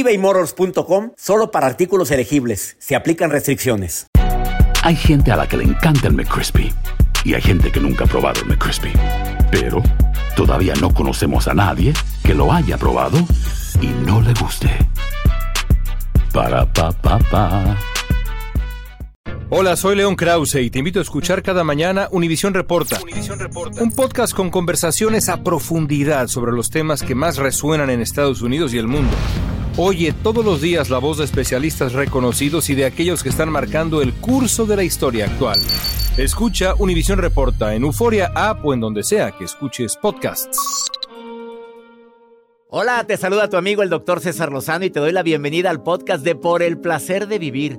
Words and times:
ebaymotors.com 0.00 1.12
solo 1.16 1.50
para 1.50 1.66
artículos 1.66 2.10
elegibles. 2.10 2.76
Se 2.78 2.96
aplican 2.96 3.30
restricciones. 3.30 4.06
Hay 4.82 4.96
gente 4.96 5.32
a 5.32 5.36
la 5.36 5.48
que 5.48 5.56
le 5.56 5.64
encanta 5.64 6.08
el 6.08 6.14
McCrispy 6.14 6.72
y 7.24 7.34
hay 7.34 7.42
gente 7.42 7.72
que 7.72 7.80
nunca 7.80 8.04
ha 8.04 8.06
probado 8.06 8.40
el 8.42 8.46
McCrispy. 8.46 8.92
Pero 9.50 9.82
todavía 10.36 10.74
no 10.80 10.94
conocemos 10.94 11.48
a 11.48 11.54
nadie 11.54 11.92
que 12.22 12.34
lo 12.34 12.52
haya 12.52 12.78
probado 12.78 13.18
y 13.80 13.88
no 14.06 14.20
le 14.20 14.32
guste. 14.34 14.70
Para 16.32 16.70
pa 16.72 16.92
pa 16.92 17.18
pa. 17.18 17.76
Hola, 19.48 19.76
soy 19.76 19.94
León 19.94 20.16
Krause 20.16 20.56
y 20.56 20.70
te 20.70 20.80
invito 20.80 20.98
a 20.98 21.02
escuchar 21.02 21.40
cada 21.40 21.62
mañana 21.62 22.08
Univisión 22.10 22.52
Reporta, 22.52 22.98
Reporta, 23.38 23.80
un 23.80 23.92
podcast 23.92 24.34
con 24.34 24.50
conversaciones 24.50 25.28
a 25.28 25.44
profundidad 25.44 26.26
sobre 26.26 26.50
los 26.50 26.70
temas 26.70 27.02
que 27.02 27.14
más 27.14 27.36
resuenan 27.36 27.88
en 27.90 28.00
Estados 28.00 28.42
Unidos 28.42 28.74
y 28.74 28.78
el 28.78 28.88
mundo. 28.88 29.14
Oye 29.78 30.14
todos 30.22 30.42
los 30.42 30.62
días 30.62 30.88
la 30.88 30.96
voz 30.96 31.18
de 31.18 31.24
especialistas 31.24 31.92
reconocidos 31.92 32.70
y 32.70 32.74
de 32.74 32.86
aquellos 32.86 33.22
que 33.22 33.28
están 33.28 33.50
marcando 33.50 34.00
el 34.00 34.14
curso 34.14 34.64
de 34.64 34.74
la 34.74 34.82
historia 34.82 35.26
actual. 35.26 35.58
Escucha 36.16 36.74
Univisión 36.78 37.18
Reporta 37.18 37.74
en 37.74 37.82
Euforia 37.82 38.32
App 38.34 38.64
o 38.64 38.72
en 38.72 38.80
donde 38.80 39.02
sea 39.02 39.32
que 39.32 39.44
escuches 39.44 39.98
podcasts. 39.98 40.90
Hola, 42.70 43.04
te 43.04 43.18
saluda 43.18 43.50
tu 43.50 43.58
amigo 43.58 43.82
el 43.82 43.90
doctor 43.90 44.20
César 44.20 44.50
Lozano 44.50 44.86
y 44.86 44.90
te 44.90 44.98
doy 44.98 45.12
la 45.12 45.22
bienvenida 45.22 45.68
al 45.68 45.82
podcast 45.82 46.24
de 46.24 46.34
Por 46.34 46.62
el 46.62 46.78
placer 46.78 47.28
de 47.28 47.38
vivir 47.38 47.78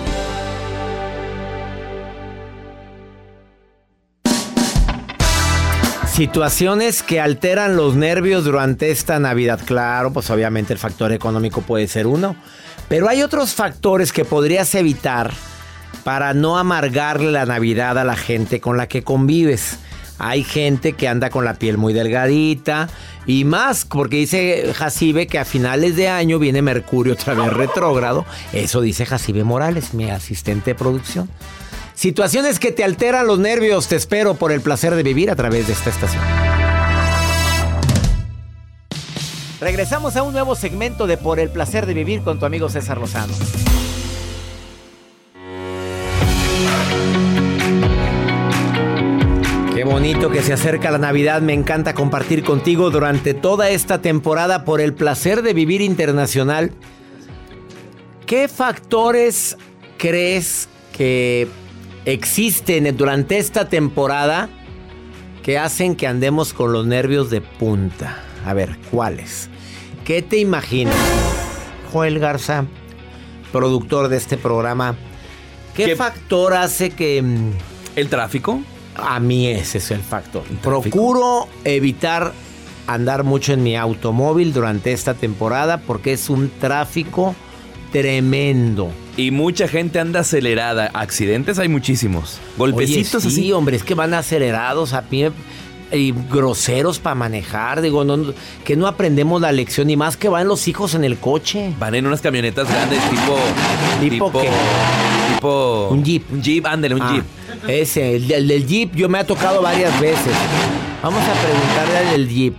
Situaciones 6.21 7.01
que 7.01 7.19
alteran 7.19 7.75
los 7.75 7.95
nervios 7.95 8.43
durante 8.43 8.91
esta 8.91 9.17
Navidad. 9.17 9.59
Claro, 9.65 10.13
pues 10.13 10.29
obviamente 10.29 10.71
el 10.71 10.77
factor 10.77 11.11
económico 11.11 11.61
puede 11.61 11.87
ser 11.87 12.05
uno. 12.05 12.35
Pero 12.87 13.09
hay 13.09 13.23
otros 13.23 13.55
factores 13.55 14.13
que 14.13 14.23
podrías 14.23 14.75
evitar 14.75 15.33
para 16.03 16.35
no 16.35 16.59
amargarle 16.59 17.31
la 17.31 17.47
Navidad 17.47 17.97
a 17.97 18.03
la 18.03 18.15
gente 18.15 18.59
con 18.59 18.77
la 18.77 18.87
que 18.87 19.01
convives. 19.01 19.79
Hay 20.19 20.43
gente 20.43 20.93
que 20.93 21.07
anda 21.07 21.31
con 21.31 21.43
la 21.43 21.55
piel 21.55 21.79
muy 21.79 21.91
delgadita 21.91 22.87
y 23.25 23.43
más, 23.43 23.85
porque 23.85 24.17
dice 24.17 24.71
Jacibe 24.75 25.25
que 25.25 25.39
a 25.39 25.43
finales 25.43 25.95
de 25.95 26.07
año 26.07 26.37
viene 26.37 26.61
Mercurio 26.61 27.13
otra 27.13 27.33
vez 27.33 27.51
retrógrado. 27.51 28.27
Eso 28.53 28.81
dice 28.81 29.07
Jacibe 29.07 29.43
Morales, 29.43 29.95
mi 29.95 30.11
asistente 30.11 30.69
de 30.69 30.75
producción. 30.75 31.27
Situaciones 31.93 32.59
que 32.59 32.71
te 32.71 32.83
alteran 32.83 33.27
los 33.27 33.39
nervios, 33.39 33.87
te 33.87 33.95
espero 33.95 34.35
por 34.35 34.51
el 34.51 34.61
placer 34.61 34.95
de 34.95 35.03
vivir 35.03 35.29
a 35.29 35.35
través 35.35 35.67
de 35.67 35.73
esta 35.73 35.89
estación. 35.89 36.23
Regresamos 39.59 40.15
a 40.15 40.23
un 40.23 40.33
nuevo 40.33 40.55
segmento 40.55 41.05
de 41.05 41.17
Por 41.17 41.39
el 41.39 41.51
placer 41.51 41.85
de 41.85 41.93
vivir 41.93 42.23
con 42.23 42.39
tu 42.39 42.45
amigo 42.47 42.67
César 42.67 42.97
Lozano. 42.97 43.33
Qué 49.75 49.83
bonito 49.83 50.31
que 50.31 50.41
se 50.41 50.53
acerca 50.53 50.89
la 50.89 50.97
Navidad, 50.97 51.41
me 51.41 51.53
encanta 51.53 51.93
compartir 51.93 52.43
contigo 52.43 52.89
durante 52.89 53.35
toda 53.35 53.69
esta 53.69 54.01
temporada 54.01 54.65
por 54.65 54.81
el 54.81 54.93
placer 54.93 55.43
de 55.43 55.53
vivir 55.53 55.81
internacional. 55.81 56.71
¿Qué 58.25 58.47
factores 58.47 59.57
crees 59.97 60.69
que 60.93 61.47
existen 62.05 62.95
durante 62.97 63.37
esta 63.37 63.69
temporada 63.69 64.49
que 65.43 65.57
hacen 65.57 65.95
que 65.95 66.07
andemos 66.07 66.53
con 66.53 66.71
los 66.71 66.85
nervios 66.85 67.29
de 67.29 67.41
punta. 67.41 68.17
A 68.45 68.53
ver, 68.53 68.77
¿cuáles? 68.91 69.49
¿Qué 70.05 70.21
te 70.21 70.37
imaginas? 70.37 70.95
Joel 71.91 72.19
Garza, 72.19 72.65
productor 73.51 74.07
de 74.07 74.17
este 74.17 74.37
programa, 74.37 74.95
¿qué, 75.75 75.95
factor 75.95 76.53
hace 76.53 76.91
que... 76.91 77.21
Mm, 77.21 77.51
¿El 77.95 78.09
tráfico? 78.09 78.61
A 78.95 79.19
mí 79.19 79.47
ese 79.47 79.79
es 79.79 79.91
el 79.91 80.01
factor. 80.01 80.43
Procuro 80.61 81.47
evitar 81.63 82.33
andar 82.87 83.23
mucho 83.23 83.53
en 83.53 83.63
mi 83.63 83.75
automóvil 83.75 84.53
durante 84.53 84.91
esta 84.91 85.13
temporada 85.13 85.77
porque 85.77 86.13
es 86.13 86.29
un 86.29 86.49
tráfico 86.49 87.35
tremendo. 87.91 88.91
Y 89.17 89.31
mucha 89.31 89.67
gente 89.67 89.99
anda 89.99 90.21
acelerada. 90.21 90.89
Accidentes 90.93 91.59
hay 91.59 91.67
muchísimos. 91.67 92.39
Golpecitos 92.57 93.25
Oye, 93.25 93.33
sí, 93.35 93.41
así. 93.41 93.51
hombre, 93.51 93.75
es 93.75 93.83
que 93.83 93.93
van 93.93 94.13
acelerados 94.13 94.93
a 94.93 95.03
pie 95.03 95.31
y 95.91 96.13
groseros 96.31 96.99
para 96.99 97.15
manejar. 97.15 97.81
Digo, 97.81 98.03
no, 98.05 98.33
que 98.63 98.75
no 98.75 98.87
aprendemos 98.87 99.41
la 99.41 99.51
lección. 99.51 99.89
Y 99.89 99.97
más 99.97 100.15
que 100.17 100.29
van 100.29 100.47
los 100.47 100.67
hijos 100.67 100.95
en 100.95 101.03
el 101.03 101.17
coche. 101.17 101.73
Van 101.79 101.93
en 101.95 102.07
unas 102.07 102.21
camionetas 102.21 102.69
grandes, 102.69 102.99
tipo. 103.09 103.37
¿Tipo 103.99 104.31
qué? 104.41 104.49
Tipo. 105.35 105.89
Un 105.91 106.03
jeep. 106.03 106.23
Un 106.31 106.41
jeep, 106.41 106.65
ándale, 106.65 106.95
un 106.95 107.01
Ah, 107.01 107.13
jeep. 107.13 107.25
Ese, 107.69 108.15
el, 108.15 108.27
del- 108.27 108.47
del 108.47 108.65
jeep, 108.65 108.95
yo 108.95 109.09
me 109.09 109.19
ha 109.19 109.25
tocado 109.25 109.61
varias 109.61 109.99
veces. 109.99 110.33
Vamos 111.03 111.21
a 111.21 111.33
preguntarle 111.33 111.97
al 111.97 112.11
del 112.11 112.29
jeep. 112.29 112.53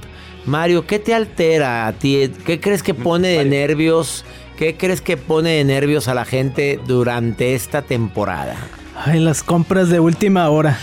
Mario, 0.45 0.85
¿qué 0.87 0.99
te 0.99 1.15
altera 1.15 1.87
a 1.87 1.93
ti? 1.93 2.31
¿Qué 2.45 2.61
crees 2.61 2.83
que 2.83 2.95
pone 2.95 3.29
de 3.29 3.45
nervios? 3.45 4.25
¿Qué 4.63 4.77
crees 4.77 5.01
que 5.01 5.17
pone 5.17 5.51
de 5.51 5.65
nervios 5.65 6.07
a 6.07 6.15
la 6.15 6.25
gente 6.25 6.79
durante 6.87 7.57
esta 7.57 7.83
temporada? 7.83 8.55
Ay, 8.95 9.19
las 9.19 9.43
compras 9.43 9.89
de 9.89 9.99
última 9.99 10.49
hora. 10.51 10.79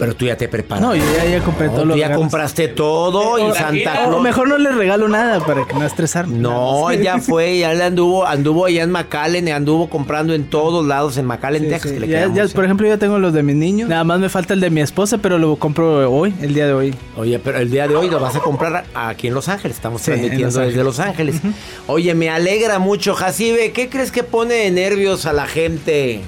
Pero 0.00 0.14
tú 0.16 0.24
ya 0.26 0.36
te 0.36 0.48
preparas. 0.48 0.82
No, 0.82 0.96
yo 0.96 1.04
ya, 1.16 1.24
ya 1.26 1.40
compré 1.44 1.66
No, 1.66 1.72
todo 1.72 1.82
tú 1.82 1.88
lo 1.88 1.96
ya 1.96 2.12
compraste 2.14 2.68
todo 2.68 3.38
y 3.38 3.52
Santa 3.54 4.04
O 4.06 4.08
Claus. 4.08 4.22
mejor 4.22 4.48
no 4.48 4.58
le 4.58 4.72
regalo 4.72 5.06
nada 5.08 5.38
para 5.44 5.64
que 5.66 5.74
no 5.74 5.84
estresarme. 5.84 6.38
No, 6.38 6.92
ya 6.92 7.18
fue, 7.20 7.58
ya 7.58 7.72
le 7.74 7.84
anduvo, 7.84 8.26
anduvo 8.26 8.64
allá 8.66 8.82
en 8.82 8.90
McAllen, 8.90 9.46
y 9.46 9.50
anduvo 9.50 9.88
comprando 9.88 10.34
en 10.34 10.44
todos 10.50 10.84
lados 10.86 11.16
en 11.18 11.26
McAllen, 11.26 11.62
Sí, 11.64 11.68
Texas, 11.68 11.90
sí, 11.92 11.94
que 11.98 12.00
le 12.00 12.08
ya- 12.08 12.46
por 12.54 12.64
ejemplo, 12.64 12.88
ya 12.88 12.96
tengo 12.98 13.18
los 13.18 13.32
de 13.32 13.42
mis 13.42 13.56
niños. 13.56 13.88
Nada 13.88 14.02
más 14.04 14.18
me 14.18 14.28
falta 14.28 14.54
el 14.54 14.60
de 14.60 14.70
mi 14.70 14.80
esposa, 14.80 15.18
pero 15.18 15.38
lo 15.38 15.54
compro 15.56 16.10
hoy, 16.10 16.34
el 16.40 16.54
día 16.54 16.66
de 16.66 16.72
hoy. 16.72 16.94
Oye, 17.16 17.38
pero 17.38 17.58
el 17.58 17.70
día 17.70 17.86
de 17.86 17.94
hoy 17.94 18.08
lo 18.08 18.18
vas 18.18 18.34
a 18.36 18.40
comprar 18.40 18.84
aquí 18.94 19.28
en 19.28 19.34
Los 19.34 19.48
Ángeles. 19.48 19.76
Estamos 19.76 20.00
Sí, 20.00 20.10
en 20.12 20.18
transmitiendo 20.20 20.60
Los 20.60 20.68
desde 20.68 20.84
Los 20.84 20.98
Ángeles. 20.98 21.36
Oye, 21.86 22.14
me 22.14 22.30
alegra 22.30 22.78
mucho, 22.78 23.14
Jacibe. 23.14 23.72
¿Qué 23.72 23.88
crees 23.90 24.10
que 24.10 24.22
pone 24.22 24.54
de 24.54 24.70
nervios 24.70 25.26
a 25.26 25.32
la 25.34 25.46
gente 25.46 26.22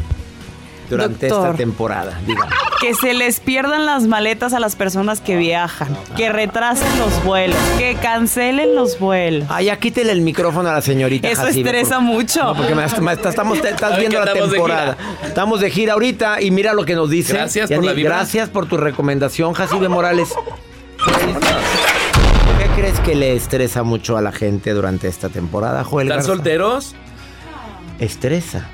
durante 0.92 1.28
Doctor. 1.28 1.46
esta 1.50 1.56
temporada? 1.56 2.20
Diga. 2.26 2.48
Que 2.80 2.94
se 2.94 3.14
les 3.14 3.38
pierdan 3.40 3.86
las 3.86 4.06
maletas 4.06 4.52
a 4.52 4.58
las 4.60 4.74
personas 4.76 5.20
que 5.20 5.36
viajan, 5.36 5.96
que 6.16 6.30
retrasen 6.30 6.88
los 6.98 7.22
vuelos, 7.24 7.56
que 7.78 7.94
cancelen 7.94 8.74
los 8.74 8.98
vuelos. 8.98 9.46
Ay, 9.50 9.66
ya 9.66 9.78
quítele 9.78 10.10
el 10.12 10.20
micrófono 10.22 10.68
a 10.68 10.72
la 10.74 10.80
señorita. 10.82 11.28
Eso 11.28 11.42
Jacibe, 11.42 11.70
estresa 11.70 11.96
por- 11.96 12.04
mucho. 12.04 12.42
No, 12.42 12.54
porque 12.56 12.74
me, 12.74 12.84
me- 12.86 13.12
estamos, 13.12 13.60
te- 13.60 13.70
estás 13.70 13.98
viendo 13.98 14.18
la 14.24 14.32
de 14.34 14.40
temporada. 14.40 14.96
Estamos 15.24 15.60
de 15.60 15.70
gira 15.70 15.92
ahorita 15.92 16.40
y 16.40 16.50
mira 16.50 16.72
lo 16.74 16.84
que 16.84 16.94
nos 16.94 17.08
dice. 17.08 17.32
Gracias 17.34 17.70
por 17.70 17.84
la 17.84 17.92
vibra. 17.92 18.16
Gracias 18.16 18.48
por 18.48 18.66
tu 18.66 18.76
recomendación, 18.76 19.52
Jacibe 19.52 19.88
Morales. 19.88 20.28
¿Qué 22.58 22.66
crees 22.80 22.98
que 23.00 23.14
le 23.14 23.36
estresa 23.36 23.82
mucho 23.82 24.16
a 24.16 24.22
la 24.22 24.32
gente 24.32 24.72
durante 24.72 25.06
esta 25.08 25.28
temporada, 25.28 25.84
Joel? 25.84 26.08
¿Están 26.08 26.24
solteros? 26.24 26.94
Estresa. 27.98 28.68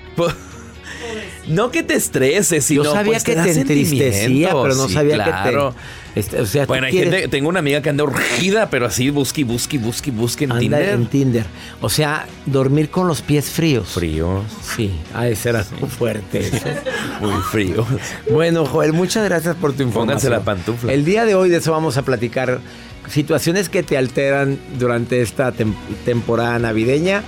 No 1.46 1.70
que 1.70 1.82
te 1.82 1.94
estreses, 1.94 2.64
sino 2.64 2.84
Yo 2.84 2.92
sabía 2.92 3.12
pues, 3.12 3.24
que 3.24 3.34
da 3.34 3.44
te 3.44 3.52
entristecía, 3.52 4.48
pero 4.50 4.74
no 4.74 4.88
Sí, 4.88 4.94
sabía 4.94 5.14
claro. 5.14 5.74
que 6.14 6.14
te... 6.14 6.20
este, 6.20 6.40
o 6.40 6.46
sea, 6.46 6.66
Bueno, 6.66 6.86
hay 6.86 6.92
quieres- 6.92 7.12
gente, 7.14 7.28
tengo 7.28 7.48
una 7.48 7.60
amiga 7.60 7.80
que 7.82 7.88
anda 7.90 8.04
urgida, 8.04 8.68
pero 8.70 8.86
así 8.86 9.10
busque, 9.10 9.44
busque, 9.44 9.78
busque, 9.78 10.10
busque 10.10 10.44
en 10.44 10.52
Anda 10.52 10.60
Tinder. 10.60 10.88
en 10.90 11.06
Tinder. 11.06 11.46
O 11.80 11.88
sea, 11.88 12.26
dormir 12.46 12.90
con 12.90 13.06
los 13.08 13.22
pies 13.22 13.46
fríos. 13.50 13.88
Frío, 13.88 14.42
Sí, 14.76 14.92
ha 15.14 15.24
de 15.24 15.36
ser 15.36 15.56
así 15.56 15.74
fuerte. 15.98 16.40
eso. 16.40 16.56
muy 17.20 17.40
frío. 17.50 17.86
Bueno, 18.30 18.66
Joel, 18.66 18.92
muchas 18.92 19.24
gracias 19.24 19.54
por 19.56 19.72
tu 19.72 19.82
información. 19.82 20.06
Pónganse 20.06 20.30
la 20.30 20.40
pantufla. 20.40 20.92
El 20.92 21.04
día 21.04 21.24
de 21.24 21.34
hoy 21.34 21.48
de 21.48 21.56
eso 21.58 21.72
vamos 21.72 21.96
a 21.96 22.02
platicar. 22.02 22.60
Situaciones 23.08 23.70
que 23.70 23.82
te 23.82 23.96
alteran 23.96 24.58
durante 24.78 25.22
esta 25.22 25.50
tem- 25.54 25.74
temporada 26.04 26.58
navideña. 26.58 27.22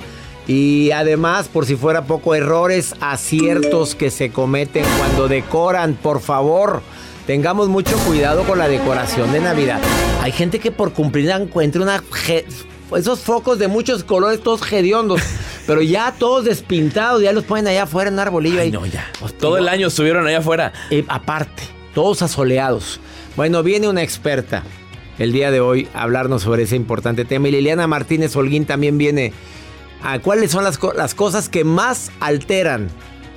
Y 0.47 0.91
además, 0.91 1.49
por 1.49 1.67
si 1.67 1.77
fuera 1.77 2.05
poco, 2.05 2.35
errores, 2.35 2.95
aciertos 3.01 3.95
que 3.95 4.11
se 4.11 4.31
cometen 4.31 4.85
cuando 4.99 5.29
decoran. 5.29 5.95
Por 5.95 6.21
favor, 6.21 6.83
tengamos 7.27 7.69
mucho 7.69 7.97
cuidado 7.99 8.43
con 8.45 8.59
la 8.59 8.69
decoración 8.69 9.33
de 9.33 9.41
Navidad. 9.41 9.81
Hay 10.23 10.33
gente 10.33 10.59
que 10.59 10.71
por 10.73 10.93
cumplir 10.93 11.31
encuentra 11.31 11.83
una... 11.83 12.03
Esos 12.97 13.21
focos 13.21 13.61
de 13.61 13.69
muchos 13.69 14.03
colores, 14.03 14.41
todos 14.43 14.71
hediondos. 14.73 15.21
pero 15.67 15.83
ya 15.83 16.13
todos 16.19 16.45
despintados, 16.45 17.23
ya 17.23 17.33
los 17.33 17.45
ponen 17.45 17.69
allá 17.69 17.85
afuera 17.85 18.09
en 18.09 18.15
un 18.15 18.21
arbolillo. 18.21 18.57
Ay, 18.57 18.67
ahí. 18.67 18.71
no, 18.73 18.85
ya. 18.87 19.07
Todo 19.39 19.59
el 19.59 19.69
año 19.69 19.87
estuvieron 19.87 20.27
allá 20.27 20.39
afuera. 20.39 20.73
eh, 20.91 21.05
aparte, 21.07 21.63
todos 21.95 22.23
asoleados. 22.23 22.99
Bueno, 23.37 23.63
viene 23.63 23.89
una 23.89 24.03
experta 24.03 24.65
el 25.21 25.33
día 25.33 25.51
de 25.51 25.61
hoy 25.61 25.87
a 25.95 26.03
hablarnos 26.03 26.43
sobre 26.43 26.65
ese 26.65 26.75
importante 26.75 27.25
tema. 27.25 27.47
Y 27.49 27.53
Liliana 27.53 27.87
Martínez 27.87 28.35
Holguín 28.35 28.65
también 28.65 28.99
viene 28.99 29.33
a 30.03 30.19
cuáles 30.19 30.51
son 30.51 30.65
las, 30.65 30.79
las 30.97 31.15
cosas 31.15 31.49
que 31.49 31.65
más 31.65 32.11
alteran 32.21 32.89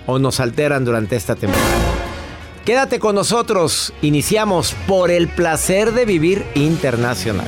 o 0.06 0.20
nos 0.20 0.40
alteran 0.40 0.86
durante 0.86 1.16
esta 1.16 1.36
temporada. 1.36 1.64
Quédate 2.66 3.00
con 3.00 3.16
nosotros. 3.16 3.94
Iniciamos 4.02 4.74
por 4.88 5.12
el 5.12 5.28
placer 5.28 5.92
de 5.92 6.06
vivir 6.06 6.46
internacional. 6.56 7.48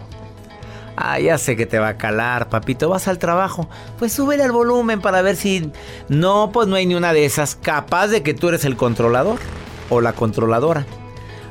Ah, 1.03 1.19
ya 1.19 1.39
sé 1.39 1.55
que 1.55 1.65
te 1.65 1.79
va 1.79 1.89
a 1.89 1.97
calar, 1.97 2.47
papito. 2.49 2.87
Vas 2.87 3.07
al 3.07 3.17
trabajo. 3.17 3.67
Pues 3.97 4.13
súbele 4.13 4.43
al 4.43 4.51
volumen 4.51 5.01
para 5.01 5.23
ver 5.23 5.35
si. 5.35 5.71
No, 6.09 6.51
pues 6.53 6.67
no 6.67 6.75
hay 6.75 6.85
ni 6.85 6.93
una 6.93 7.11
de 7.11 7.25
esas. 7.25 7.55
Capaz 7.55 8.09
de 8.09 8.21
que 8.21 8.35
tú 8.35 8.49
eres 8.49 8.65
el 8.65 8.77
controlador 8.77 9.39
o 9.89 9.99
la 9.99 10.13
controladora. 10.13 10.85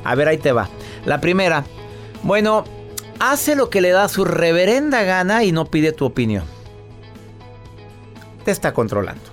A 0.05 0.15
ver, 0.15 0.29
ahí 0.29 0.39
te 0.39 0.53
va. 0.53 0.69
La 1.05 1.21
primera. 1.21 1.65
Bueno, 2.23 2.63
hace 3.19 3.57
lo 3.57 3.71
que 3.71 3.81
le 3.81 3.91
da 3.91 4.09
su 4.09 4.25
reverenda 4.25 5.03
gana 5.03 5.43
y 5.43 5.51
no 5.51 5.65
pide 5.65 5.91
tu 5.91 6.05
opinión. 6.05 6.45
Te 8.45 8.53
está 8.53 8.73
controlando. 8.73 9.25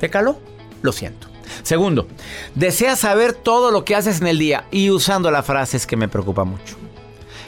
¿Te 0.00 0.10
caló? 0.10 0.40
Lo 0.82 0.90
siento. 0.90 1.28
Segundo, 1.62 2.08
desea 2.56 2.96
saber 2.96 3.34
todo 3.34 3.70
lo 3.70 3.84
que 3.84 3.94
haces 3.94 4.20
en 4.20 4.26
el 4.26 4.38
día 4.40 4.64
y 4.72 4.90
usando 4.90 5.30
la 5.30 5.44
frase 5.44 5.76
es 5.76 5.86
que 5.86 5.96
me 5.96 6.08
preocupa 6.08 6.42
mucho. 6.42 6.76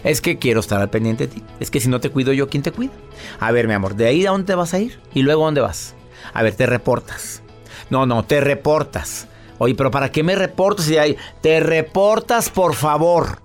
Es 0.04 0.20
que 0.20 0.38
quiero 0.38 0.60
estar 0.60 0.80
al 0.80 0.90
pendiente 0.90 1.26
de 1.26 1.34
ti. 1.34 1.44
Es 1.60 1.70
que 1.70 1.80
si 1.80 1.88
no 1.88 2.00
te 2.00 2.10
cuido 2.10 2.32
yo, 2.32 2.48
¿quién 2.48 2.62
te 2.62 2.72
cuida? 2.72 2.92
A 3.40 3.50
ver, 3.52 3.66
mi 3.66 3.74
amor, 3.74 3.96
¿de 3.96 4.06
ahí 4.06 4.26
a 4.26 4.30
dónde 4.30 4.54
vas 4.54 4.74
a 4.74 4.78
ir? 4.78 5.00
¿Y 5.14 5.22
luego 5.22 5.42
a 5.42 5.46
dónde 5.46 5.60
vas? 5.60 5.94
A 6.32 6.42
ver, 6.42 6.54
te 6.54 6.66
reportas. 6.66 7.42
No, 7.90 8.06
no, 8.06 8.24
te 8.24 8.40
reportas. 8.40 9.28
Oye, 9.58 9.74
pero 9.74 9.90
¿para 9.90 10.10
qué 10.10 10.22
me 10.22 10.36
reporto 10.36 10.82
si? 10.82 10.96
Te 11.40 11.60
reportas, 11.60 12.50
por 12.50 12.74
favor. 12.74 13.40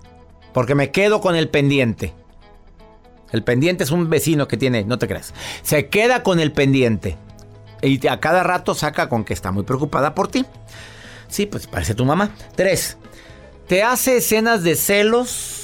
Porque 0.52 0.74
me 0.74 0.90
quedo 0.90 1.20
con 1.20 1.34
el 1.34 1.48
pendiente. 1.48 2.14
El 3.32 3.42
pendiente 3.42 3.82
es 3.82 3.90
un 3.90 4.08
vecino 4.08 4.46
que 4.46 4.56
tiene, 4.56 4.84
no 4.84 4.98
te 4.98 5.08
creas. 5.08 5.34
Se 5.62 5.88
queda 5.88 6.22
con 6.22 6.38
el 6.38 6.52
pendiente. 6.52 7.16
Y 7.82 8.06
a 8.06 8.20
cada 8.20 8.44
rato 8.44 8.74
saca 8.74 9.08
con 9.08 9.24
que 9.24 9.34
está 9.34 9.50
muy 9.50 9.64
preocupada 9.64 10.14
por 10.14 10.28
ti. 10.28 10.46
Sí, 11.26 11.46
pues 11.46 11.66
parece 11.66 11.96
tu 11.96 12.04
mamá. 12.04 12.30
Tres. 12.54 12.96
Te 13.66 13.82
hace 13.82 14.18
escenas 14.18 14.62
de 14.62 14.76
celos 14.76 15.63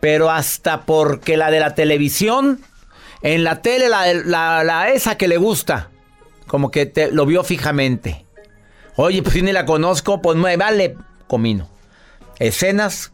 pero 0.00 0.30
hasta 0.30 0.82
porque 0.82 1.36
la 1.36 1.50
de 1.50 1.60
la 1.60 1.74
televisión, 1.74 2.60
en 3.22 3.44
la 3.44 3.62
tele, 3.62 3.88
la, 3.88 4.12
la- 4.64 4.88
esa 4.90 5.16
que 5.16 5.28
le 5.28 5.36
gusta, 5.36 5.90
como 6.46 6.70
que 6.70 6.86
te, 6.86 7.10
lo 7.10 7.26
vio 7.26 7.42
fijamente. 7.44 8.24
Oye, 8.96 9.22
pues 9.22 9.34
si 9.34 9.42
ni 9.42 9.52
la 9.52 9.64
conozco, 9.66 10.20
pues 10.22 10.36
me 10.36 10.56
vale 10.56 10.96
comino. 11.26 11.68
Escenas 12.38 13.12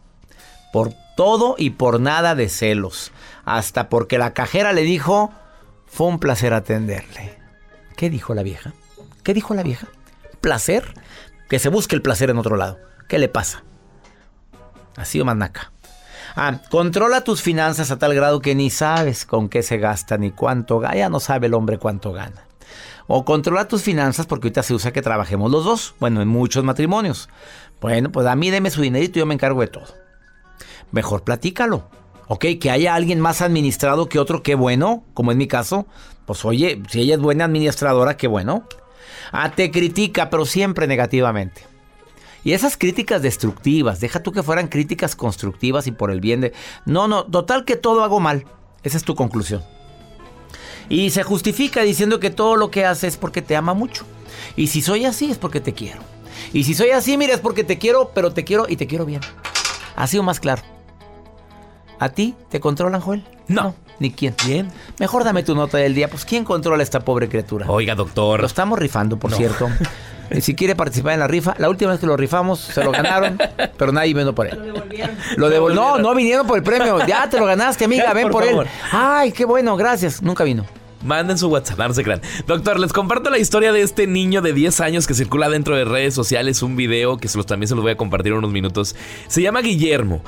por 0.73 0.93
todo 1.15 1.55
y 1.57 1.71
por 1.71 1.99
nada 1.99 2.35
de 2.35 2.49
celos. 2.49 3.11
Hasta 3.45 3.89
porque 3.89 4.17
la 4.17 4.33
cajera 4.33 4.73
le 4.73 4.81
dijo, 4.81 5.31
fue 5.85 6.07
un 6.07 6.19
placer 6.19 6.53
atenderle. 6.53 7.37
¿Qué 7.95 8.09
dijo 8.09 8.33
la 8.33 8.43
vieja? 8.43 8.73
¿Qué 9.23 9.33
dijo 9.33 9.53
la 9.53 9.63
vieja? 9.63 9.87
¿Placer? 10.41 10.93
Que 11.49 11.59
se 11.59 11.69
busque 11.69 11.95
el 11.95 12.01
placer 12.01 12.29
en 12.29 12.37
otro 12.37 12.57
lado. 12.57 12.79
¿Qué 13.07 13.19
le 13.19 13.29
pasa? 13.29 13.63
Así 14.95 15.19
o 15.21 15.25
manaca. 15.25 15.71
Ah, 16.37 16.59
controla 16.69 17.21
tus 17.21 17.41
finanzas 17.41 17.91
a 17.91 17.97
tal 17.97 18.13
grado 18.13 18.41
que 18.41 18.55
ni 18.55 18.69
sabes 18.69 19.25
con 19.25 19.47
qué 19.47 19.63
se 19.63 19.77
gasta 19.77 20.17
ni 20.17 20.31
cuánto 20.31 20.79
gana. 20.79 20.95
Ya 20.95 21.09
no 21.09 21.21
sabe 21.21 21.47
el 21.47 21.53
hombre 21.53 21.77
cuánto 21.77 22.11
gana. 22.11 22.45
O 23.07 23.23
controla 23.23 23.69
tus 23.69 23.83
finanzas 23.83 24.25
porque 24.25 24.47
ahorita 24.47 24.63
se 24.63 24.73
usa 24.73 24.91
que 24.91 25.01
trabajemos 25.01 25.49
los 25.49 25.63
dos. 25.63 25.95
Bueno, 25.99 26.21
en 26.21 26.27
muchos 26.27 26.65
matrimonios. 26.65 27.29
Bueno, 27.79 28.11
pues 28.11 28.27
a 28.27 28.35
mí 28.35 28.49
deme 28.51 28.69
su 28.69 28.81
dinerito 28.81 29.17
y 29.17 29.21
yo 29.21 29.25
me 29.25 29.33
encargo 29.33 29.61
de 29.61 29.67
todo. 29.67 29.87
Mejor 30.91 31.23
platícalo. 31.23 31.89
Ok, 32.27 32.45
que 32.59 32.71
haya 32.71 32.95
alguien 32.95 33.19
más 33.21 33.41
administrado 33.41 34.09
que 34.09 34.19
otro, 34.19 34.43
qué 34.43 34.55
bueno, 34.55 35.05
como 35.13 35.31
en 35.31 35.37
mi 35.37 35.47
caso. 35.47 35.85
Pues 36.25 36.43
oye, 36.43 36.81
si 36.89 37.01
ella 37.01 37.15
es 37.15 37.21
buena 37.21 37.45
administradora, 37.45 38.17
qué 38.17 38.27
bueno. 38.27 38.67
Ah, 39.31 39.51
te 39.51 39.71
critica, 39.71 40.29
pero 40.29 40.45
siempre 40.45 40.87
negativamente. 40.87 41.74
Y 42.45 42.53
esas 42.53 42.77
críticas 42.77 43.21
destructivas, 43.23 43.99
deja 43.99 44.21
tú 44.21 44.31
que 44.31 44.43
fueran 44.43 44.67
críticas 44.67 45.15
constructivas 45.15 45.87
y 45.87 45.91
por 45.91 46.11
el 46.11 46.21
bien 46.21 46.41
de... 46.41 46.53
No, 46.85 47.07
no, 47.07 47.25
total 47.25 47.65
que 47.65 47.75
todo 47.75 48.03
hago 48.03 48.19
mal. 48.19 48.45
Esa 48.83 48.97
es 48.97 49.03
tu 49.03 49.15
conclusión. 49.15 49.63
Y 50.87 51.09
se 51.09 51.23
justifica 51.23 51.81
diciendo 51.81 52.19
que 52.19 52.29
todo 52.29 52.55
lo 52.55 52.69
que 52.69 52.85
hace 52.85 53.07
es 53.07 53.17
porque 53.17 53.41
te 53.41 53.55
ama 53.55 53.73
mucho. 53.73 54.05
Y 54.55 54.67
si 54.67 54.83
soy 54.83 55.05
así 55.05 55.31
es 55.31 55.39
porque 55.39 55.59
te 55.59 55.73
quiero. 55.73 56.01
Y 56.53 56.65
si 56.65 56.75
soy 56.75 56.91
así, 56.91 57.17
mira, 57.17 57.33
es 57.33 57.39
porque 57.39 57.63
te 57.63 57.79
quiero, 57.79 58.11
pero 58.13 58.31
te 58.31 58.43
quiero 58.43 58.67
y 58.69 58.75
te 58.75 58.85
quiero 58.85 59.05
bien. 59.05 59.21
Ha 59.95 60.05
sido 60.05 60.21
más 60.21 60.39
claro. 60.39 60.61
¿A 61.97 62.09
ti 62.09 62.35
te 62.49 62.59
controlan, 62.59 63.01
Joel? 63.01 63.25
No. 63.47 63.73
¿Ni 63.99 64.11
quién? 64.11 64.35
Bien. 64.45 64.67
Mejor 64.99 65.23
dame 65.23 65.41
tu 65.41 65.55
nota 65.55 65.77
del 65.79 65.95
día. 65.95 66.09
Pues 66.09 66.25
¿quién 66.25 66.43
controla 66.43 66.81
a 66.81 66.83
esta 66.83 66.99
pobre 66.99 67.27
criatura? 67.29 67.65
Oiga, 67.69 67.95
doctor. 67.95 68.41
Lo 68.41 68.45
estamos 68.45 68.77
rifando, 68.77 69.17
por 69.17 69.31
No. 69.31 69.37
cierto. 69.37 69.67
Y 70.31 70.41
si 70.41 70.55
quiere 70.55 70.75
participar 70.75 71.13
en 71.13 71.19
la 71.19 71.27
rifa, 71.27 71.55
la 71.57 71.69
última 71.69 71.91
vez 71.91 71.99
que 71.99 72.07
lo 72.07 72.17
rifamos, 72.17 72.59
se 72.59 72.83
lo 72.83 72.91
ganaron, 72.91 73.37
pero 73.77 73.91
nadie 73.91 74.13
vino 74.13 74.33
por 74.35 74.47
él. 74.47 74.57
Lo 74.57 74.63
devolvieron. 74.73 75.15
Lo 75.37 75.49
devol- 75.51 75.73
no, 75.73 75.97
no 75.97 76.15
vinieron 76.15 76.45
por 76.47 76.57
el 76.57 76.63
premio. 76.63 77.05
Ya 77.05 77.29
te 77.29 77.39
lo 77.39 77.45
ganaste, 77.45 77.85
amiga, 77.85 78.13
ven 78.13 78.23
por, 78.29 78.41
Por 78.43 78.45
favor. 78.45 78.65
él. 78.65 78.71
Ay, 78.91 79.31
qué 79.31 79.45
bueno, 79.45 79.75
gracias. 79.77 80.21
Nunca 80.21 80.43
vino. 80.43 80.65
Manden 81.03 81.37
su 81.37 81.49
WhatsApp, 81.49 81.77
no 81.77 81.93
se 81.93 82.03
crean. 82.03 82.19
Doctor, 82.47 82.79
les 82.79 82.91
comparto 82.91 83.29
la 83.29 83.37
historia 83.37 83.71
de 83.71 83.81
este 83.81 84.07
niño 84.07 84.41
de 84.41 84.53
10 84.53 84.81
años 84.81 85.05
que 85.05 85.13
circula 85.13 85.49
dentro 85.49 85.75
de 85.75 85.85
redes 85.85 86.15
sociales, 86.15 86.63
un 86.63 86.75
video 86.75 87.17
que 87.17 87.27
se 87.27 87.37
los, 87.37 87.45
también 87.45 87.67
se 87.67 87.75
los 87.75 87.83
voy 87.83 87.91
a 87.91 87.97
compartir 87.97 88.31
en 88.31 88.39
unos 88.39 88.51
minutos. 88.51 88.95
Se 89.27 89.41
llama 89.43 89.61
Guillermo. 89.61 90.23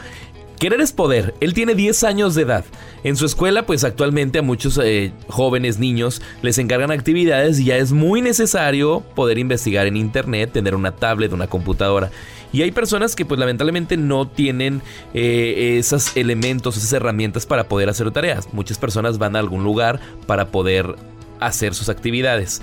Querer 0.59 0.81
es 0.81 0.91
poder. 0.91 1.35
Él 1.39 1.53
tiene 1.53 1.75
10 1.75 2.03
años 2.03 2.33
de 2.33 2.41
edad. 2.41 2.65
En 3.03 3.15
su 3.15 3.25
escuela, 3.25 3.65
pues 3.65 3.83
actualmente 3.83 4.39
a 4.39 4.41
muchos 4.41 4.79
eh, 4.83 5.11
jóvenes, 5.27 5.77
niños, 5.77 6.21
les 6.41 6.57
encargan 6.57 6.89
actividades 6.89 7.59
y 7.59 7.65
ya 7.65 7.77
es 7.77 7.91
muy 7.91 8.21
necesario 8.21 9.01
poder 9.15 9.37
investigar 9.37 9.85
en 9.85 9.97
internet, 9.97 10.51
tener 10.51 10.73
una 10.73 10.93
tablet, 10.93 11.31
una 11.31 11.47
computadora. 11.47 12.09
Y 12.51 12.63
hay 12.63 12.71
personas 12.71 13.15
que 13.15 13.25
pues 13.25 13.39
lamentablemente 13.39 13.97
no 13.97 14.27
tienen 14.27 14.81
eh, 15.13 15.75
esos 15.77 16.17
elementos, 16.17 16.75
esas 16.77 16.93
herramientas 16.93 17.45
para 17.45 17.65
poder 17.65 17.89
hacer 17.89 18.09
tareas. 18.11 18.51
Muchas 18.51 18.79
personas 18.79 19.19
van 19.19 19.35
a 19.35 19.39
algún 19.39 19.63
lugar 19.63 19.99
para 20.25 20.47
poder 20.47 20.95
hacer 21.39 21.75
sus 21.75 21.89
actividades. 21.89 22.61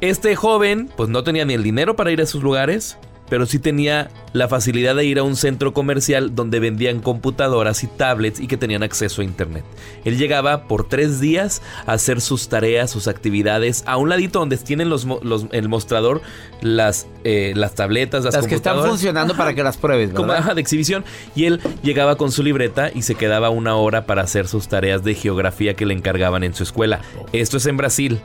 Este 0.00 0.34
joven 0.34 0.88
pues 0.96 1.10
no 1.10 1.22
tenía 1.24 1.44
ni 1.44 1.52
el 1.54 1.62
dinero 1.62 1.94
para 1.94 2.10
ir 2.10 2.20
a 2.20 2.24
esos 2.24 2.42
lugares, 2.42 2.96
pero 3.32 3.46
sí 3.46 3.58
tenía 3.58 4.10
la 4.34 4.46
facilidad 4.46 4.94
de 4.94 5.06
ir 5.06 5.18
a 5.18 5.22
un 5.22 5.36
centro 5.36 5.72
comercial 5.72 6.34
donde 6.34 6.60
vendían 6.60 7.00
computadoras 7.00 7.82
y 7.82 7.86
tablets 7.86 8.38
y 8.38 8.46
que 8.46 8.58
tenían 8.58 8.82
acceso 8.82 9.22
a 9.22 9.24
internet. 9.24 9.64
Él 10.04 10.18
llegaba 10.18 10.64
por 10.68 10.86
tres 10.86 11.18
días 11.18 11.62
a 11.86 11.92
hacer 11.92 12.20
sus 12.20 12.50
tareas, 12.50 12.90
sus 12.90 13.08
actividades, 13.08 13.84
a 13.86 13.96
un 13.96 14.10
ladito 14.10 14.38
donde 14.38 14.58
tienen 14.58 14.90
los, 14.90 15.06
el 15.50 15.68
mostrador, 15.70 16.20
las, 16.60 17.06
eh, 17.24 17.54
las 17.56 17.74
tabletas, 17.74 18.22
las, 18.22 18.34
Las 18.34 18.46
que 18.46 18.54
están 18.54 18.84
funcionando 18.84 19.34
para 19.34 19.54
que 19.54 19.62
las 19.62 19.78
pruebes, 19.78 20.10
Como 20.10 20.28
¿verdad? 20.28 20.42
ajá, 20.42 20.54
de 20.54 20.60
exhibición. 20.60 21.02
Y 21.34 21.46
él 21.46 21.58
llegaba 21.82 22.16
con 22.16 22.32
su 22.32 22.42
libreta 22.42 22.90
y 22.94 23.00
se 23.00 23.14
quedaba 23.14 23.48
una 23.48 23.76
hora 23.76 24.04
para 24.04 24.20
hacer 24.20 24.46
sus 24.46 24.68
tareas 24.68 25.04
de 25.04 25.14
geografía 25.14 25.72
que 25.72 25.86
le 25.86 25.94
encargaban 25.94 26.44
en 26.44 26.52
su 26.52 26.64
escuela. 26.64 27.00
Esto 27.32 27.56
es 27.56 27.64
en 27.64 27.78
Brasil. 27.78 28.20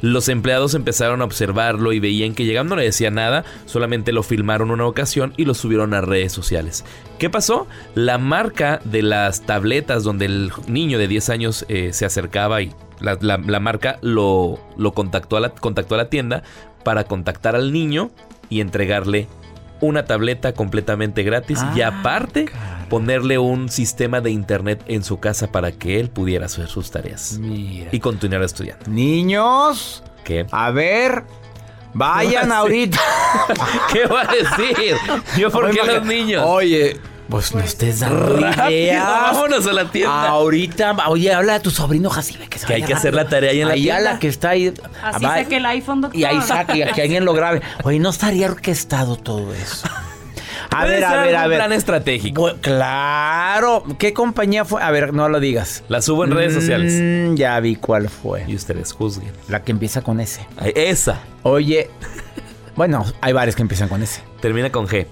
Los 0.00 0.28
empleados 0.28 0.74
empezaron 0.74 1.20
a 1.20 1.24
observarlo 1.24 1.92
y 1.92 2.00
veían 2.00 2.34
que 2.34 2.44
llegando 2.44 2.74
no 2.74 2.80
le 2.80 2.86
decía 2.86 3.10
nada, 3.10 3.44
solamente 3.66 4.12
lo 4.12 4.22
filmaron 4.22 4.70
una 4.70 4.86
ocasión 4.86 5.32
y 5.36 5.44
lo 5.44 5.54
subieron 5.54 5.92
a 5.94 6.00
redes 6.00 6.32
sociales. 6.32 6.84
¿Qué 7.18 7.28
pasó? 7.30 7.66
La 7.94 8.18
marca 8.18 8.80
de 8.84 9.02
las 9.02 9.42
tabletas 9.42 10.04
donde 10.04 10.26
el 10.26 10.52
niño 10.68 10.98
de 10.98 11.08
10 11.08 11.30
años 11.30 11.66
eh, 11.68 11.92
se 11.92 12.06
acercaba 12.06 12.62
y 12.62 12.72
la, 13.00 13.18
la- 13.20 13.38
la 13.38 13.60
marca 13.60 13.98
lo, 14.02 14.58
lo 14.76 14.92
contactó, 14.92 15.36
a 15.36 15.40
la, 15.40 15.50
contactó 15.50 15.94
a 15.94 15.98
la 15.98 16.08
tienda 16.10 16.42
para 16.84 17.04
contactar 17.04 17.56
al 17.56 17.72
niño 17.72 18.10
y 18.48 18.60
entregarle 18.60 19.26
una 19.82 20.04
tableta 20.04 20.52
completamente 20.52 21.22
gratis 21.22 21.58
y 21.74 21.80
aparte 21.80 22.46
ponerle 22.90 23.38
un 23.38 23.70
sistema 23.70 24.20
de 24.20 24.30
internet 24.32 24.82
en 24.86 25.02
su 25.02 25.18
casa 25.18 25.50
para 25.50 25.72
que 25.72 25.98
él 25.98 26.10
pudiera 26.10 26.44
hacer 26.46 26.66
sus 26.68 26.90
tareas 26.90 27.38
Mira. 27.38 27.88
y 27.92 28.00
continuar 28.00 28.42
estudiando. 28.42 28.84
Niños, 28.90 30.02
¿Qué? 30.24 30.44
a 30.50 30.70
ver, 30.70 31.24
vayan 31.94 32.52
ahorita. 32.52 33.00
¿Qué 33.92 34.04
va 34.06 34.22
a 34.22 34.26
decir? 34.34 34.96
Yo, 35.38 35.50
¿por 35.50 35.70
qué 35.70 35.80
los 35.82 36.04
niños? 36.04 36.42
Oye, 36.46 36.98
pues 37.28 37.54
no 37.54 37.60
estés 37.60 38.00
dando 38.00 38.38
ideas. 38.68 39.04
vámonos 39.06 39.64
a 39.68 39.72
la 39.72 39.88
tienda. 39.88 40.28
Ahorita, 40.28 40.96
oye, 41.08 41.32
habla 41.32 41.54
a 41.54 41.60
tu 41.60 41.70
sobrino 41.70 42.10
Jacibe 42.10 42.48
que 42.48 42.58
se 42.58 42.66
Que 42.66 42.74
hay 42.74 42.82
que 42.82 42.92
hacer 42.92 43.14
la 43.14 43.28
tarea 43.28 43.52
ahí 43.52 43.60
en 43.60 43.68
la 43.68 43.74
Ahí 43.74 43.88
a 43.88 43.94
tienda. 43.94 44.12
la 44.14 44.18
que 44.18 44.26
está 44.28 44.50
ahí. 44.50 44.74
Así 45.00 45.24
saque 45.24 45.56
el 45.58 45.66
iPhone, 45.66 46.00
doctor. 46.00 46.20
Y 46.20 46.24
ahí 46.24 46.40
saque, 46.42 46.78
y 46.78 46.92
que 46.92 47.02
alguien 47.02 47.24
lo 47.24 47.32
grabe. 47.32 47.62
Oye, 47.84 48.00
no 48.00 48.10
estaría 48.10 48.46
orquestado 48.50 49.14
todo 49.16 49.54
eso. 49.54 49.88
A 50.72 50.84
ver, 50.84 51.04
a 51.04 51.22
ver, 51.22 51.36
a 51.36 51.46
ver. 51.46 51.58
plan 51.58 51.72
estratégico. 51.72 52.52
Claro. 52.60 53.84
¿Qué 53.98 54.12
compañía 54.12 54.64
fue? 54.64 54.82
A 54.82 54.90
ver, 54.90 55.12
no 55.12 55.28
lo 55.28 55.40
digas. 55.40 55.82
La 55.88 56.00
subo 56.00 56.24
en 56.24 56.30
redes 56.30 56.54
sociales. 56.54 56.92
Mm, 56.96 57.34
ya 57.34 57.58
vi 57.60 57.76
cuál 57.76 58.08
fue. 58.08 58.44
Y 58.46 58.54
ustedes 58.54 58.92
juzguen. 58.92 59.32
La 59.48 59.62
que 59.64 59.72
empieza 59.72 60.02
con 60.02 60.20
S. 60.20 60.46
Ay, 60.56 60.72
Esa. 60.76 61.20
Oye, 61.42 61.90
bueno, 62.76 63.04
hay 63.20 63.32
varias 63.32 63.56
que 63.56 63.62
empiezan 63.62 63.88
con 63.88 64.02
S. 64.02 64.22
Termina 64.40 64.70
con 64.70 64.86
G. 64.88 65.06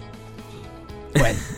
Bueno. 1.18 1.38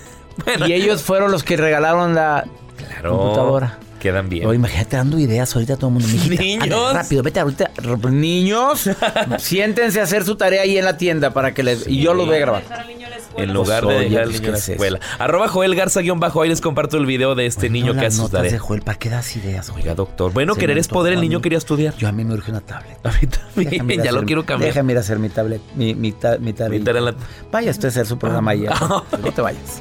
Bueno. 0.47 0.67
Y 0.69 0.73
ellos 0.73 1.03
fueron 1.03 1.31
los 1.31 1.43
que 1.43 1.59
regalaron 1.59 2.15
la 2.15 2.47
Claro. 2.79 3.19
computadora. 3.19 3.79
Quedan 4.01 4.31
bien. 4.31 4.47
Oye, 4.47 4.57
imagínate 4.57 4.97
dando 4.97 5.19
ideas 5.19 5.55
ahorita 5.55 5.75
a 5.75 5.77
todo 5.77 5.89
el 5.89 5.93
mundo. 5.95 6.09
Mijita, 6.09 6.43
Niños. 6.43 6.65
anda, 6.65 6.93
rápido, 6.95 7.23
vete 7.23 7.41
ahorita. 7.41 7.71
Niños, 8.11 8.89
siéntense 9.39 10.01
a 10.01 10.05
hacer 10.05 10.25
su 10.25 10.37
tarea 10.37 10.63
ahí 10.63 10.79
en 10.79 10.87
la 10.87 10.97
tienda 10.97 11.35
para 11.35 11.53
que 11.53 11.63
les... 11.63 11.87
Y 11.87 12.01
yo 12.01 12.15
los 12.15 12.25
voy 12.27 12.37
a 12.37 12.39
grabar. 12.39 12.63
En 13.37 13.53
lugar 13.53 13.85
Pues, 13.85 13.99
de 13.99 14.05
dejar 14.05 14.23
al 14.23 14.29
pues, 14.29 14.41
niño 14.41 14.47
en 14.49 14.53
la 14.53 14.59
escuela. 14.59 15.01
Arroba 15.19 15.49
Joel 15.49 15.75
Garza 15.75 16.01
guion 16.01 16.21
bajo. 16.21 16.43
Ahí 16.43 16.49
les 16.49 16.61
comparto 16.61 16.97
el 16.97 17.07
video 17.07 17.35
de 17.35 17.47
este 17.47 17.71
niño 17.71 17.95
que 17.95 18.07
hace 18.07 18.17
sus 18.19 18.31
de. 18.31 18.59
Joel, 18.59 18.83
¿para 18.83 18.99
qué 18.99 19.09
das 19.11 19.37
ideas? 19.37 19.69
oiga? 19.71 19.81
Oiga, 19.83 19.95
doctor. 19.95 20.33
Bueno, 20.33 20.55
Se 20.55 20.61
querer 20.61 20.79
es 20.79 20.89
poder. 20.89 21.13
El 21.15 21.21
niño 21.21 21.39
mí. 21.39 21.43
quería 21.43 21.59
estudiar. 21.59 21.95
Yo 21.97 22.09
a 22.09 22.13
mí 22.13 22.25
me 22.25 22.35
urge 22.35 22.51
una 22.51 22.61
tablet. 22.61 22.99
A 23.05 23.13
mí 23.13 23.27
también. 23.27 23.71
Déjame 23.71 23.97
ya 23.99 24.13
lo 24.13 24.25
quiero 24.25 24.45
cambiar. 24.45 24.73
Déjame 24.73 24.93
ir 24.93 24.99
a 24.99 25.01
hacer 25.01 25.19
mi 25.19 25.29
tablet, 25.29 25.61
mi, 25.75 25.95
mi, 25.95 26.13
ta- 26.13 26.39
mi 26.39 26.53
la- 26.53 27.15
Vaya 27.51 27.71
usted 27.71 27.87
a 27.87 27.89
hacer 27.89 28.07
su 28.07 28.19
programa. 28.19 28.55
¿eh? 28.55 28.69
No 28.69 29.33
te 29.35 29.41
vayas. 29.43 29.81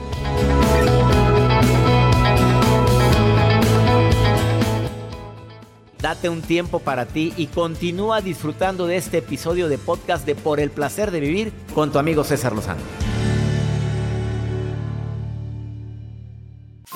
Date 6.01 6.29
un 6.29 6.41
tiempo 6.41 6.79
para 6.79 7.06
ti 7.06 7.34
y 7.36 7.48
continúa 7.48 8.22
disfrutando 8.22 8.88
de 8.88 8.96
este 8.96 9.18
episodio 9.18 9.68
de 9.68 9.77
podcast 9.77 10.25
de 10.25 10.34
Por 10.36 10.62
el 10.62 10.70
placer 10.72 11.12
de 11.12 11.20
vivir 11.20 11.51
con 11.75 11.91
tu 11.91 12.00
amigo 12.00 12.24
César 12.24 12.53
Lozano. 12.53 12.79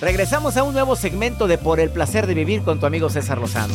Regresamos 0.00 0.56
a 0.56 0.62
un 0.62 0.72
nuevo 0.72 0.96
segmento 0.96 1.46
de 1.46 1.58
Por 1.58 1.78
el 1.78 1.90
placer 1.90 2.26
de 2.26 2.32
vivir 2.32 2.62
con 2.62 2.80
tu 2.80 2.86
amigo 2.86 3.10
César 3.10 3.38
Lozano. 3.38 3.74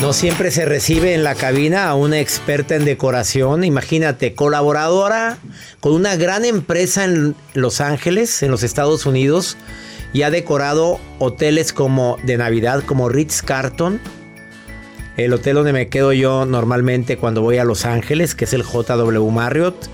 No 0.00 0.14
siempre 0.14 0.50
se 0.50 0.64
recibe 0.64 1.12
en 1.12 1.24
la 1.24 1.34
cabina 1.34 1.88
a 1.88 1.94
una 1.94 2.20
experta 2.20 2.74
en 2.76 2.86
decoración. 2.86 3.64
Imagínate, 3.64 4.34
colaboradora 4.34 5.36
con 5.80 5.92
una 5.92 6.16
gran 6.16 6.46
empresa 6.46 7.04
en 7.04 7.34
Los 7.52 7.82
Ángeles, 7.82 8.42
en 8.42 8.50
los 8.50 8.62
Estados 8.62 9.04
Unidos, 9.04 9.58
y 10.14 10.22
ha 10.22 10.30
decorado 10.30 11.00
hoteles 11.18 11.74
como 11.74 12.16
de 12.22 12.38
Navidad, 12.38 12.82
como 12.86 13.10
Ritz 13.10 13.42
Carton, 13.42 14.00
el 15.18 15.34
hotel 15.34 15.56
donde 15.56 15.72
me 15.74 15.88
quedo 15.88 16.14
yo 16.14 16.46
normalmente 16.46 17.18
cuando 17.18 17.42
voy 17.42 17.58
a 17.58 17.64
Los 17.64 17.84
Ángeles, 17.84 18.34
que 18.34 18.44
es 18.44 18.54
el 18.54 18.62
JW 18.62 19.28
Marriott. 19.30 19.90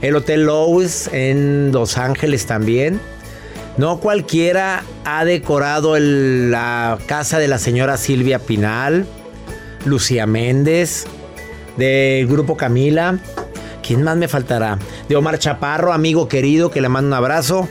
El 0.00 0.16
Hotel 0.16 0.44
Lowe's 0.44 1.08
en 1.12 1.72
Los 1.72 1.98
Ángeles 1.98 2.46
también. 2.46 3.00
No 3.76 4.00
cualquiera 4.00 4.82
ha 5.04 5.24
decorado 5.24 5.96
la 5.98 6.98
casa 7.06 7.38
de 7.38 7.48
la 7.48 7.58
señora 7.58 7.96
Silvia 7.96 8.40
Pinal, 8.40 9.06
Lucía 9.84 10.26
Méndez, 10.26 11.06
del 11.76 12.26
grupo 12.26 12.56
Camila. 12.56 13.18
¿Quién 13.82 14.02
más 14.02 14.16
me 14.16 14.28
faltará? 14.28 14.78
De 15.08 15.16
Omar 15.16 15.38
Chaparro, 15.38 15.92
amigo 15.92 16.28
querido, 16.28 16.70
que 16.70 16.80
le 16.80 16.88
mando 16.88 17.08
un 17.08 17.14
abrazo. 17.14 17.68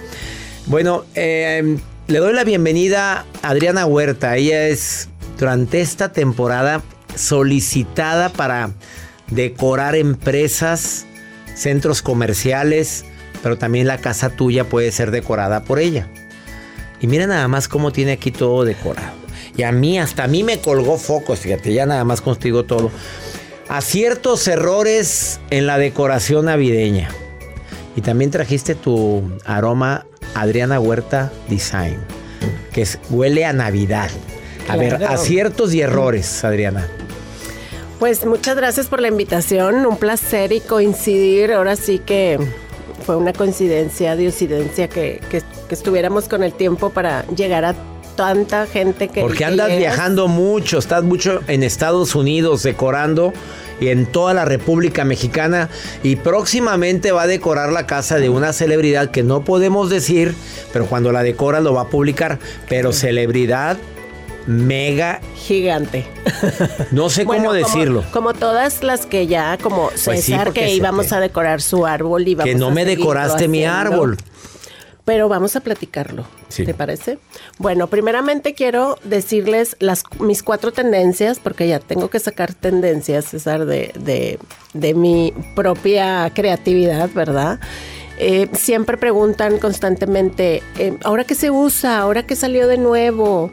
Bueno, 0.66 1.06
eh, 1.16 1.78
le 2.08 2.20
doy 2.20 2.34
la 2.34 2.44
bienvenida 2.44 3.26
a 3.42 3.50
Adriana 3.50 3.86
Huerta. 3.86 4.38
Ella 4.38 4.68
es 4.68 5.10
durante 5.38 5.82
esta 5.82 6.12
temporada 6.14 6.82
solicitada 7.16 8.30
para 8.30 8.72
decorar 9.30 9.96
empresas, 9.96 11.06
centros 11.58 12.02
comerciales, 12.02 13.04
pero 13.42 13.58
también 13.58 13.88
la 13.88 13.98
casa 13.98 14.30
tuya 14.30 14.64
puede 14.64 14.92
ser 14.92 15.12
decorada 15.12 15.64
por 15.64 15.80
ella. 15.80 16.08
Y 17.02 17.08
mira 17.08 17.28
nada 17.28 17.48
más 17.48 17.68
cómo 17.68 17.92
tiene 17.92 18.14
aquí 18.14 18.32
todo 18.32 18.64
decorado. 18.64 19.14
Y 19.56 19.64
a 19.64 19.72
mí, 19.72 20.00
hasta 20.00 20.26
a 20.26 20.28
mí 20.28 20.44
me 20.44 20.60
colgó 20.60 20.98
focos, 20.98 21.40
fíjate, 21.40 21.74
ya 21.74 21.86
nada 21.86 22.04
más 22.04 22.22
contigo 22.22 22.64
todo. 22.64 22.92
Aciertos, 23.70 24.48
errores 24.48 25.40
en 25.50 25.68
la 25.68 25.78
decoración 25.78 26.46
navideña. 26.46 27.10
Y 27.96 28.02
también 28.02 28.30
trajiste 28.30 28.76
tu 28.76 29.24
aroma 29.46 30.06
Adriana 30.36 30.80
Huerta 30.80 31.32
Design, 31.50 31.98
que 32.72 32.84
es, 32.84 33.00
huele 33.10 33.46
a 33.46 33.54
Navidad. 33.54 34.12
A 34.70 34.78
ver, 34.78 35.04
aciertos 35.06 35.74
y 35.74 35.82
errores, 35.82 36.44
Adriana. 36.44 36.88
Pues 38.00 38.26
muchas 38.26 38.56
gracias 38.56 38.88
por 38.88 39.02
la 39.02 39.08
invitación, 39.08 39.86
un 39.86 39.98
placer 39.98 40.52
y 40.52 40.60
coincidir. 40.60 41.52
Ahora 41.52 41.76
sí 41.76 42.00
que 42.00 42.38
fue 43.06 43.16
una 43.16 43.34
coincidencia, 43.34 44.16
diosidencia 44.16 44.88
que, 44.88 45.20
que, 45.30 45.42
que 45.68 45.76
estuviéramos 45.76 46.28
con 46.28 46.44
el 46.44 46.54
tiempo 46.54 46.92
para 46.92 47.26
llegar 47.28 47.66
a 47.66 47.76
tanta 48.18 48.68
gente 48.68 49.08
que... 49.08 49.22
Porque 49.22 49.38
que 49.38 49.46
andas 49.46 49.78
viajando 49.78 50.28
mucho, 50.28 50.78
estás 50.80 51.04
mucho 51.04 51.42
en 51.48 51.64
Estados 51.64 52.16
Unidos 52.16 52.64
decorando 52.64 53.32
y 53.80 53.88
en 53.90 54.06
toda 54.06 54.34
la 54.34 54.44
República 54.44 55.06
Mexicana 55.06 55.70
y 56.04 56.18
próximamente 56.18 57.12
va 57.12 57.24
a 57.24 57.28
decorar 57.28 57.72
la 57.72 57.88
casa 57.88 58.18
de 58.18 58.28
una 58.30 58.52
celebridad 58.52 59.12
que 59.12 59.24
no 59.24 59.46
podemos 59.46 59.90
decir, 59.90 60.36
pero 60.74 60.88
cuando 60.88 61.12
la 61.12 61.24
decora 61.24 61.62
lo 61.62 61.74
va 61.74 61.84
a 61.84 61.90
publicar, 61.90 62.40
pero 62.68 62.92
celebridad 62.92 63.78
mega, 64.48 65.22
Gigante. 65.36 66.06
no 66.92 67.10
sé 67.10 67.26
Bueno, 67.26 67.46
cómo 67.46 67.54
decirlo. 67.54 68.04
Como, 68.12 68.34
todas 68.34 68.84
las 68.84 69.06
que 69.06 69.28
ya, 69.28 69.58
como 69.62 69.92
sí, 69.92 70.22
César, 70.22 70.54
que 70.54 70.74
íbamos 70.74 71.12
a 71.12 71.20
decorar 71.20 71.62
su 71.62 71.86
árbol 71.86 72.28
y 72.28 72.36
Que 72.36 72.56
no 72.56 72.68
a 72.68 72.72
me 72.72 72.86
decoraste 72.86 73.48
mi 73.48 73.66
árbol. 73.66 74.18
Pero 75.06 75.30
vamos 75.30 75.56
a 75.56 75.62
platicarlo. 75.62 76.26
Sí. 76.50 76.66
¿Te 76.66 76.74
parece? 76.74 77.18
Bueno, 77.60 77.88
primeramente 77.88 78.54
quiero 78.54 78.98
decirles 79.06 79.78
las, 79.80 80.04
mis 80.20 80.44
cuatro 80.44 80.74
tendencias, 80.74 81.40
porque 81.40 81.66
ya 81.68 81.80
tengo 81.80 82.10
que 82.10 82.20
sacar 82.20 82.54
tendencias, 82.54 83.26
César, 83.26 83.66
de, 83.66 83.94
de, 83.98 84.38
de 84.74 84.94
mi 84.94 85.34
propia 85.56 86.30
creatividad, 86.34 87.10
¿verdad? 87.14 87.60
Eh, 88.20 88.50
siempre 88.54 88.98
preguntan 88.98 89.60
constantemente, 89.60 90.64
eh, 90.80 90.98
¿ahora 91.04 91.24
qué 91.24 91.36
se 91.36 91.52
usa? 91.52 92.00
¿Ahora 92.00 92.24
qué 92.26 92.36
salió 92.36 92.68
de 92.68 92.78
nuevo? 92.78 93.52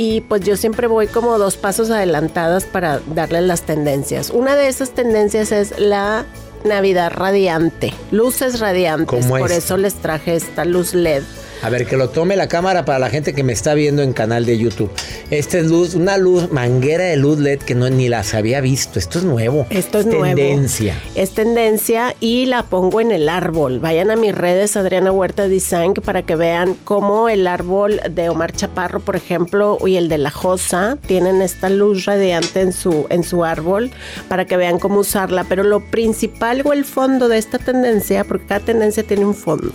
Y 0.00 0.20
pues 0.20 0.42
yo 0.42 0.56
siempre 0.56 0.86
voy 0.86 1.08
como 1.08 1.38
dos 1.38 1.56
pasos 1.56 1.90
adelantadas 1.90 2.62
para 2.66 3.00
darles 3.16 3.42
las 3.42 3.62
tendencias. 3.62 4.30
Una 4.30 4.54
de 4.54 4.68
esas 4.68 4.90
tendencias 4.90 5.50
es 5.50 5.76
la 5.80 6.24
Navidad 6.62 7.10
radiante, 7.12 7.92
luces 8.12 8.60
radiantes. 8.60 9.26
¿Cómo 9.26 9.38
Por 9.38 9.50
es? 9.50 9.64
eso 9.64 9.76
les 9.76 9.94
traje 9.94 10.36
esta 10.36 10.64
luz 10.64 10.94
LED. 10.94 11.24
A 11.60 11.70
ver, 11.70 11.86
que 11.86 11.96
lo 11.96 12.10
tome 12.10 12.36
la 12.36 12.48
cámara 12.48 12.84
para 12.84 12.98
la 12.98 13.10
gente 13.10 13.34
que 13.34 13.42
me 13.42 13.52
está 13.52 13.74
viendo 13.74 14.02
en 14.02 14.12
canal 14.12 14.46
de 14.46 14.58
YouTube. 14.58 14.90
Esta 15.30 15.58
es 15.58 15.66
luz, 15.66 15.94
una 15.94 16.16
luz, 16.16 16.52
manguera 16.52 17.04
de 17.04 17.16
luz 17.16 17.38
LED 17.38 17.58
que 17.60 17.74
no 17.74 17.90
ni 17.90 18.08
las 18.08 18.34
había 18.34 18.60
visto. 18.60 18.98
Esto 18.98 19.18
es 19.18 19.24
nuevo. 19.24 19.66
Esto 19.70 19.98
es 19.98 20.06
nuevo. 20.06 20.24
tendencia. 20.24 20.94
Es 21.16 21.32
tendencia 21.32 22.14
y 22.20 22.46
la 22.46 22.62
pongo 22.62 23.00
en 23.00 23.10
el 23.10 23.28
árbol. 23.28 23.80
Vayan 23.80 24.10
a 24.10 24.16
mis 24.16 24.34
redes, 24.34 24.76
Adriana 24.76 25.10
Huerta 25.10 25.48
Design, 25.48 25.94
para 25.94 26.22
que 26.22 26.36
vean 26.36 26.76
cómo 26.84 27.28
el 27.28 27.46
árbol 27.46 28.00
de 28.08 28.28
Omar 28.28 28.52
Chaparro, 28.52 29.00
por 29.00 29.16
ejemplo, 29.16 29.78
y 29.84 29.96
el 29.96 30.08
de 30.08 30.18
la 30.18 30.30
Josa 30.30 30.96
tienen 31.06 31.42
esta 31.42 31.68
luz 31.68 32.04
radiante 32.04 32.60
en 32.60 32.72
su, 32.72 33.06
en 33.10 33.24
su 33.24 33.44
árbol 33.44 33.90
para 34.28 34.44
que 34.44 34.56
vean 34.56 34.78
cómo 34.78 35.00
usarla. 35.00 35.44
Pero 35.44 35.64
lo 35.64 35.80
principal 35.80 36.62
o 36.64 36.72
el 36.72 36.84
fondo 36.84 37.28
de 37.28 37.38
esta 37.38 37.58
tendencia, 37.58 38.24
porque 38.24 38.46
cada 38.46 38.60
tendencia 38.60 39.02
tiene 39.02 39.24
un 39.24 39.34
fondo. 39.34 39.72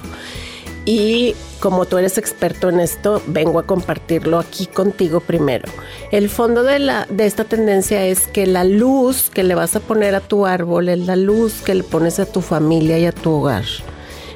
Y 0.85 1.35
como 1.59 1.85
tú 1.85 1.97
eres 1.97 2.17
experto 2.17 2.69
en 2.69 2.79
esto, 2.79 3.21
vengo 3.27 3.59
a 3.59 3.65
compartirlo 3.65 4.39
aquí 4.39 4.65
contigo 4.65 5.21
primero. 5.21 5.69
El 6.11 6.29
fondo 6.29 6.63
de, 6.63 6.79
la, 6.79 7.07
de 7.09 7.25
esta 7.25 7.45
tendencia 7.45 8.05
es 8.05 8.27
que 8.27 8.45
la 8.45 8.65
luz 8.65 9.29
que 9.29 9.43
le 9.43 9.55
vas 9.55 9.75
a 9.75 9.79
poner 9.79 10.13
a 10.15 10.19
tu 10.19 10.45
árbol 10.45 10.89
es 10.89 10.99
la 10.99 11.15
luz 11.15 11.61
que 11.61 11.75
le 11.75 11.83
pones 11.83 12.19
a 12.19 12.25
tu 12.25 12.41
familia 12.41 12.99
y 12.99 13.05
a 13.05 13.13
tu 13.13 13.31
hogar. 13.31 13.63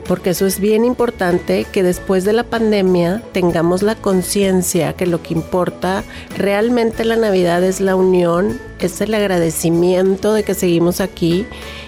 Porque 0.08 0.30
eso 0.30 0.46
es 0.46 0.60
bien 0.60 0.86
importante 0.86 1.66
que 1.72 1.84
después 1.84 2.24
de 2.24 2.34
la 2.34 2.44
pandemia 2.44 3.22
tengamos 3.34 3.82
la 3.84 3.96
conciencia 3.96 4.94
que 4.94 5.06
lo 5.06 5.22
que 5.22 5.34
importa 5.34 6.04
realmente 6.38 7.04
la 7.04 7.18
Navidad 7.18 7.64
es 7.64 7.82
la 7.82 7.96
unión, 7.96 8.60
es 8.80 9.02
el 9.02 9.14
agradecimiento 9.14 10.34
de 10.34 10.44
que 10.44 10.54
seguimos 10.54 11.02
aquí 11.02 11.46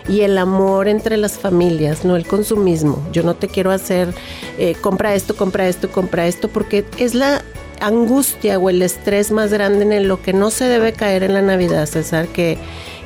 y 0.09 0.21
el 0.21 0.37
amor 0.37 0.87
entre 0.87 1.15
las 1.15 1.37
familias, 1.37 2.03
no 2.03 2.17
el 2.17 2.27
consumismo. 2.27 3.01
Yo 3.13 3.23
no 3.23 3.35
te 3.35 3.47
quiero 3.47 3.71
hacer 3.71 4.13
eh, 4.57 4.75
compra 4.81 5.15
esto, 5.15 5.35
compra 5.37 5.67
esto, 5.67 5.89
compra 5.89 6.27
esto, 6.27 6.49
porque 6.49 6.83
es 6.97 7.15
la 7.15 7.41
angustia 7.79 8.59
o 8.59 8.69
el 8.69 8.81
estrés 8.81 9.31
más 9.31 9.53
grande 9.53 9.95
en 9.95 10.07
lo 10.07 10.21
que 10.21 10.33
no 10.33 10.49
se 10.49 10.65
debe 10.65 10.91
caer 10.91 11.23
en 11.23 11.33
la 11.33 11.41
Navidad, 11.41 11.85
César, 11.85 12.27
que 12.27 12.57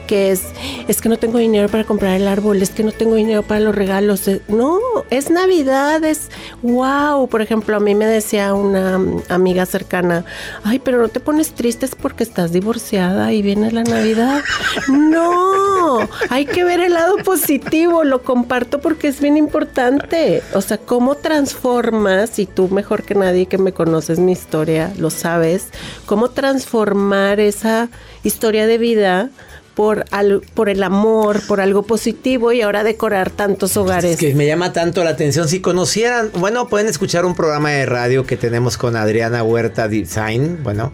que 0.07 0.31
es, 0.31 0.43
es 0.87 1.01
que 1.01 1.09
no 1.09 1.17
tengo 1.17 1.37
dinero 1.37 1.69
para 1.69 1.83
comprar 1.83 2.15
el 2.15 2.27
árbol, 2.27 2.61
es 2.61 2.69
que 2.69 2.83
no 2.83 2.91
tengo 2.91 3.15
dinero 3.15 3.43
para 3.43 3.59
los 3.59 3.75
regalos. 3.75 4.27
Eh, 4.27 4.41
No, 4.47 4.79
es 5.09 5.29
Navidad, 5.29 6.03
es 6.03 6.29
wow. 6.61 7.27
Por 7.27 7.41
ejemplo, 7.41 7.75
a 7.75 7.79
mí 7.79 7.95
me 7.95 8.05
decía 8.05 8.53
una 8.53 8.97
mm, 8.97 9.23
amiga 9.29 9.65
cercana, 9.65 10.25
ay, 10.63 10.79
pero 10.79 11.01
no 11.01 11.09
te 11.09 11.19
pones 11.19 11.53
triste 11.53 11.85
es 11.85 11.95
porque 11.95 12.23
estás 12.23 12.51
divorciada 12.51 13.33
y 13.33 13.41
viene 13.41 13.71
la 13.71 13.83
Navidad. 13.83 14.41
No, 14.87 15.99
hay 16.29 16.45
que 16.45 16.63
ver 16.63 16.79
el 16.79 16.93
lado 16.93 17.17
positivo, 17.17 18.03
lo 18.03 18.23
comparto 18.23 18.79
porque 18.79 19.07
es 19.07 19.19
bien 19.21 19.37
importante. 19.37 20.41
O 20.53 20.61
sea, 20.61 20.77
cómo 20.77 21.15
transformas, 21.15 22.39
y 22.39 22.45
tú 22.45 22.69
mejor 22.69 23.03
que 23.03 23.15
nadie 23.15 23.45
que 23.45 23.57
me 23.57 23.73
conoces 23.73 24.19
mi 24.19 24.31
historia, 24.31 24.91
lo 24.97 25.09
sabes, 25.09 25.67
cómo 26.05 26.29
transformar 26.29 27.39
esa 27.39 27.89
historia 28.23 28.67
de 28.67 28.77
vida 28.77 29.29
por, 29.75 30.05
al- 30.11 30.41
por 30.53 30.69
el 30.69 30.83
amor, 30.83 31.41
por 31.47 31.59
algo 31.61 31.83
positivo 31.83 32.51
y 32.51 32.61
ahora 32.61 32.83
decorar 32.83 33.29
tantos 33.29 33.75
hogares. 33.77 34.11
Es 34.11 34.17
que 34.17 34.33
me 34.35 34.45
llama 34.45 34.73
tanto 34.73 35.03
la 35.03 35.11
atención. 35.11 35.47
Si 35.47 35.59
conocieran, 35.61 36.29
bueno, 36.37 36.67
pueden 36.67 36.87
escuchar 36.87 37.25
un 37.25 37.35
programa 37.35 37.71
de 37.71 37.85
radio 37.85 38.25
que 38.25 38.37
tenemos 38.37 38.77
con 38.77 38.95
Adriana 38.95 39.43
Huerta 39.43 39.87
Design. 39.87 40.59
Bueno, 40.63 40.93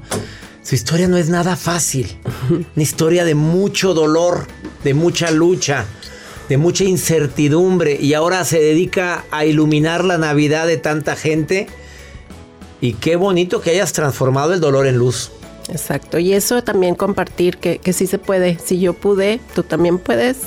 su 0.63 0.75
historia 0.75 1.07
no 1.07 1.17
es 1.17 1.29
nada 1.29 1.55
fácil. 1.55 2.17
Una 2.49 2.83
historia 2.83 3.25
de 3.25 3.35
mucho 3.35 3.93
dolor, 3.93 4.47
de 4.83 4.93
mucha 4.93 5.31
lucha, 5.31 5.85
de 6.47 6.57
mucha 6.57 6.83
incertidumbre. 6.85 7.97
Y 7.99 8.13
ahora 8.13 8.45
se 8.45 8.59
dedica 8.59 9.25
a 9.31 9.45
iluminar 9.45 10.05
la 10.05 10.17
Navidad 10.17 10.67
de 10.67 10.77
tanta 10.77 11.15
gente. 11.15 11.67
Y 12.81 12.93
qué 12.93 13.17
bonito 13.17 13.59
que 13.59 13.71
hayas 13.71 13.91
transformado 13.91 14.53
el 14.53 14.61
dolor 14.61 14.87
en 14.87 14.95
luz. 14.97 15.31
Exacto, 15.71 16.17
y 16.17 16.34
eso 16.34 16.63
también 16.63 16.95
compartir 16.95 17.58
que, 17.58 17.77
que 17.77 17.93
sí 17.93 18.08
se 18.08 18.17
puede. 18.17 18.58
Si 18.58 18.79
yo 18.79 18.93
pude, 18.93 19.39
tú 19.53 19.63
también 19.63 19.99
puedes. 19.99 20.38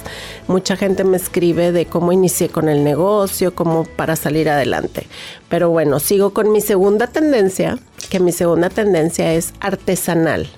Mucha 0.49 0.77
gente 0.77 1.05
me 1.05 1.17
escribe 1.17 1.71
de 1.71 1.87
cómo 1.87 2.13
inicié 2.13 2.49
con 2.49 2.69
el 2.69 2.83
negocio, 2.83 3.55
cómo 3.55 3.85
para 3.85 4.17
salir 4.17 4.49
adelante. 4.49 5.07
Pero 5.49 5.71
bueno, 5.71 6.01
sigo 6.01 6.33
con 6.33 6.51
mi 6.51 6.61
segunda 6.61 7.07
tendencia, 7.07 7.79
que 8.11 8.19
mi 8.19 8.33
segunda 8.33 8.69
tendencia 8.69 9.33
es 9.33 9.55
artesanal. 9.61 10.49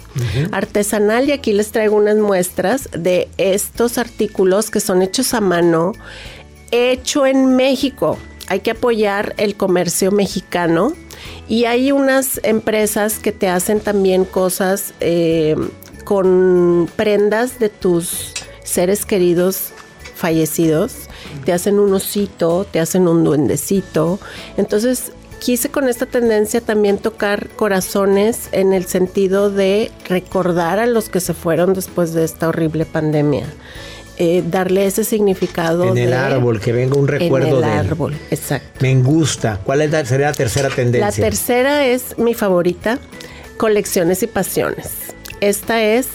Artesanal, 0.53 1.29
y 1.29 1.33
aquí 1.33 1.53
les 1.53 1.73
traigo 1.73 1.97
unas 1.97 2.17
muestras 2.17 2.89
de 2.97 3.29
estos 3.37 3.99
artículos 3.99 4.71
que 4.71 4.81
son 4.81 5.03
hechos 5.03 5.35
a 5.35 5.41
mano, 5.41 5.93
hecho 6.71 7.27
en 7.27 7.57
México. 7.57 8.19
Hay 8.49 8.61
que 8.61 8.73
apoyar 8.73 9.35
el 9.39 9.57
comercio 9.57 10.11
mexicano 10.11 10.93
y 11.49 11.65
hay 11.65 11.93
unas 11.93 12.41
empresas 12.43 13.19
que 13.19 13.33
te 13.33 13.49
hacen 13.49 13.81
también 13.81 14.25
cosas 14.25 14.95
eh, 15.01 15.57
con 16.05 16.89
prendas 16.97 17.59
de 17.59 17.69
tus 17.69 18.33
seres 18.63 19.07
queridos 19.07 19.71
fallecidos. 20.15 21.09
Te 21.45 21.53
hacen 21.53 21.79
un 21.79 21.93
osito, 21.93 22.67
te 22.71 22.81
hacen 22.81 23.09
un 23.09 23.25
duendecito. 23.25 24.19
Entonces 24.57 25.13
quise 25.41 25.69
con 25.69 25.89
esta 25.89 26.07
tendencia 26.07 26.61
también 26.63 26.99
tocar 26.99 27.51
corazones 27.51 28.49
en 28.53 28.73
el 28.73 28.87
sentido 28.87 29.51
de 29.51 29.91
recordar 30.09 30.79
a 30.79 30.87
los 30.87 31.11
que 31.11 31.21
se 31.21 31.35
fueron 31.35 31.75
después 31.75 32.15
de 32.15 32.25
esta 32.25 32.49
horrible 32.49 32.87
pandemia. 32.87 33.47
Eh, 34.17 34.45
darle 34.47 34.87
ese 34.87 35.03
significado 35.03 35.83
En 35.85 35.99
el 35.99 36.11
de- 36.11 36.15
árbol, 36.17 36.61
que 36.61 36.71
venga 36.73 36.97
un 36.97 37.09
recuerdo 37.09 37.49
en 37.49 37.55
el 37.57 37.61
de 37.63 37.67
él. 37.81 37.87
árbol, 37.89 38.15
exacto. 38.31 38.69
Me 38.81 38.95
gusta. 38.95 39.59
¿Cuál 39.65 39.83
es 39.83 39.91
la, 39.91 40.05
sería 40.05 40.27
la 40.27 40.33
tercera 40.35 40.69
La 40.69 40.75
tendencia? 40.77 41.25
tercera 41.25 41.85
es 41.85 42.17
mi 42.17 42.33
favorita, 42.33 42.99
colecciones 43.57 44.23
y 44.23 44.29
pasiones. 44.29 44.91
Esta 45.41 45.83
es 45.83 46.07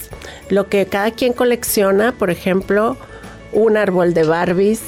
lo 0.48 0.68
que 0.68 0.86
cada 0.86 1.10
quien 1.10 1.34
colecciona, 1.34 2.12
por 2.12 2.30
ejemplo, 2.30 2.96
un 3.52 3.76
árbol 3.76 4.14
de 4.14 4.24
Barbies, 4.24 4.80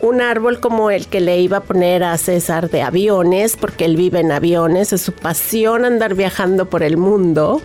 un 0.00 0.20
árbol 0.20 0.60
como 0.60 0.90
el 0.90 1.06
que 1.08 1.20
le 1.20 1.38
iba 1.40 1.58
a 1.58 1.60
poner 1.60 2.04
a 2.04 2.16
César 2.18 2.70
de 2.70 2.82
aviones, 2.82 3.56
porque 3.56 3.84
él 3.84 3.96
vive 3.96 4.20
en 4.20 4.30
aviones, 4.32 4.92
es 4.92 5.02
su 5.02 5.12
pasión 5.12 5.84
andar 5.84 6.14
viajando 6.14 6.68
por 6.70 6.82
el 6.82 6.96
mundo. 6.96 7.60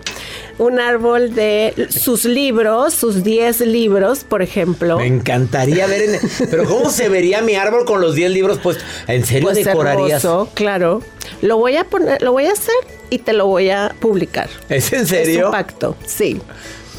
Un 0.57 0.79
árbol 0.79 1.33
de 1.33 1.73
sus 1.89 2.25
libros, 2.25 2.93
sus 2.93 3.23
10 3.23 3.61
libros, 3.61 4.23
por 4.23 4.41
ejemplo. 4.41 4.97
Me 4.99 5.07
encantaría 5.07 5.87
ver. 5.87 6.01
en- 6.09 6.19
Pero 6.49 6.65
¿cómo 6.65 6.89
se 6.91 7.09
vería 7.09 7.41
mi 7.41 7.55
árbol 7.55 7.85
con 7.85 8.01
los 8.01 8.13
10 8.15 8.29
libros? 8.31 8.59
Pues, 8.61 8.77
¿en 9.07 9.25
serio 9.25 9.49
Pues 9.51 9.65
decorarías? 9.65 10.23
hermoso, 10.23 10.49
claro. 10.53 11.01
Lo 11.41 11.57
voy 11.57 11.77
a 11.77 11.83
poner, 11.85 12.21
lo 12.21 12.31
voy 12.33 12.45
a 12.45 12.51
hacer 12.51 12.75
y 13.09 13.19
te 13.19 13.33
lo 13.33 13.47
voy 13.47 13.69
a 13.71 13.95
publicar. 13.99 14.49
¿Es 14.69 14.93
en 14.93 15.01
Es 15.01 15.09
serio? 15.09 15.47
un 15.47 15.51
pacto, 15.51 15.95
sí. 16.05 16.39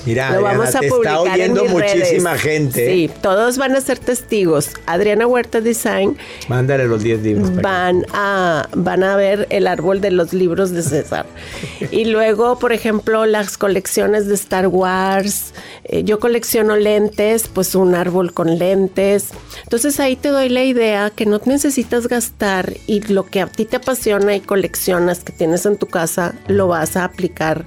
Mira, 0.07 0.31
Lo 0.31 0.47
Adriana, 0.47 0.59
vamos 0.59 0.75
a 0.75 0.81
te 0.81 0.87
está 0.87 0.97
publicar 0.97 1.27
en 1.27 1.33
oyendo 1.53 1.63
mis 1.63 1.73
muchísima 1.73 2.31
redes. 2.31 2.43
gente. 2.43 2.91
Sí, 2.91 3.11
todos 3.23 3.59
van 3.59 3.75
a 3.75 3.81
ser 3.81 3.99
testigos. 3.99 4.71
Adriana 4.87 5.27
Huerta 5.27 5.61
Design 5.61 6.17
Mándale 6.49 6.87
los 6.87 7.03
10 7.03 7.23
libros. 7.23 7.57
van 7.63 8.05
a 8.13 8.69
van 8.75 9.03
a 9.03 9.17
ver 9.17 9.47
el 9.51 9.67
árbol 9.67 10.01
de 10.01 10.11
los 10.11 10.33
libros 10.33 10.71
de 10.73 10.83
César. 10.83 11.27
Y 11.91 12.07
luego, 12.07 12.59
por 12.59 12.73
ejemplo, 12.73 13.25
las 13.27 13.57
colecciones 13.57 14.27
de 14.27 14.35
Star 14.35 14.67
Wars. 14.69 15.53
Eh, 15.85 16.03
yo 16.05 16.19
colecciono 16.19 16.77
lentes, 16.77 17.49
pues 17.53 17.75
un 17.75 17.95
árbol 17.95 18.33
con 18.33 18.59
lentes. 18.59 19.29
Entonces 19.63 20.01
ahí 20.01 20.17
te 20.17 20.29
doy 20.29 20.49
la 20.49 20.65
idea 20.65 21.11
que 21.11 21.27
no 21.27 21.41
necesitas 21.45 22.09
gastar 22.09 22.75
y 22.87 23.01
lo 23.01 23.27
que 23.27 23.41
a 23.41 23.47
ti 23.47 23.65
te 23.65 23.77
apasiona 23.77 24.35
y 24.35 24.41
coleccionas 24.41 25.21
que 25.21 25.33
tienes 25.33 25.67
en 25.67 25.77
tu 25.77 25.87
casa, 25.87 26.35
lo 26.49 26.69
vas 26.69 26.97
a 26.97 27.05
aplicar 27.05 27.67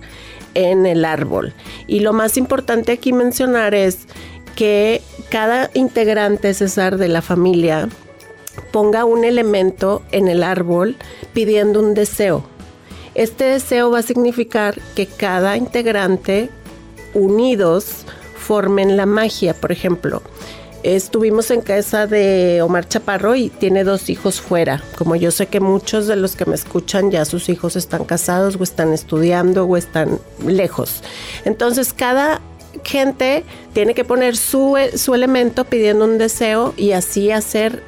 en 0.58 0.88
el 0.88 1.06
árbol. 1.06 1.54
Y 1.86 2.00
lo 2.00 2.14
más 2.14 2.36
importante 2.36 2.92
aquí 2.92 3.14
mencionar 3.14 3.76
es 3.76 4.08
que 4.56 5.02
cada 5.30 5.70
integrante, 5.76 6.54
César, 6.56 6.98
de 6.98 7.08
la 7.08 7.22
familia, 7.22 7.90
ponga 8.72 9.06
un 9.06 9.24
elemento 9.24 10.02
en 10.12 10.28
el 10.28 10.42
árbol 10.42 10.96
pidiendo 11.34 11.80
un 11.80 11.94
deseo. 11.94 12.44
Este 13.14 13.44
deseo 13.44 13.92
va 13.92 14.00
a 14.00 14.04
significar 14.04 14.80
que 14.96 15.06
cada 15.06 15.58
integrante 15.58 16.50
unidos 17.14 18.06
formen 18.36 18.98
la 18.98 19.06
magia. 19.06 19.54
Por 19.54 19.72
ejemplo, 19.72 20.24
estuvimos 20.84 21.52
en 21.52 21.62
casa 21.62 22.08
de 22.08 22.62
Omar 22.62 22.88
Chaparro 22.88 23.36
y 23.36 23.50
tiene 23.50 23.84
dos 23.84 24.10
hijos 24.10 24.42
fuera. 24.42 24.84
Como 24.98 25.16
yo 25.16 25.32
sé 25.32 25.48
que 25.48 25.60
muchos 25.60 26.08
de 26.08 26.16
los 26.16 26.36
que 26.36 26.46
me 26.46 26.56
escuchan 26.56 27.12
ya 27.12 27.26
sus 27.26 27.50
hijos 27.50 27.76
están 27.76 28.06
casados 28.06 28.58
o 28.60 28.64
están 28.64 28.94
estudiando 28.94 29.66
o 29.66 29.78
están 29.78 30.20
lejos. 30.46 31.04
Entonces 31.46 31.94
cada 31.94 32.42
gente 32.84 33.44
tiene 33.74 33.94
que 33.94 34.04
poner 34.04 34.38
su, 34.38 34.78
su 34.96 35.14
elemento 35.14 35.66
pidiendo 35.66 36.06
un 36.06 36.18
deseo 36.18 36.74
y 36.78 36.92
así 36.92 37.32
hacer 37.32 37.84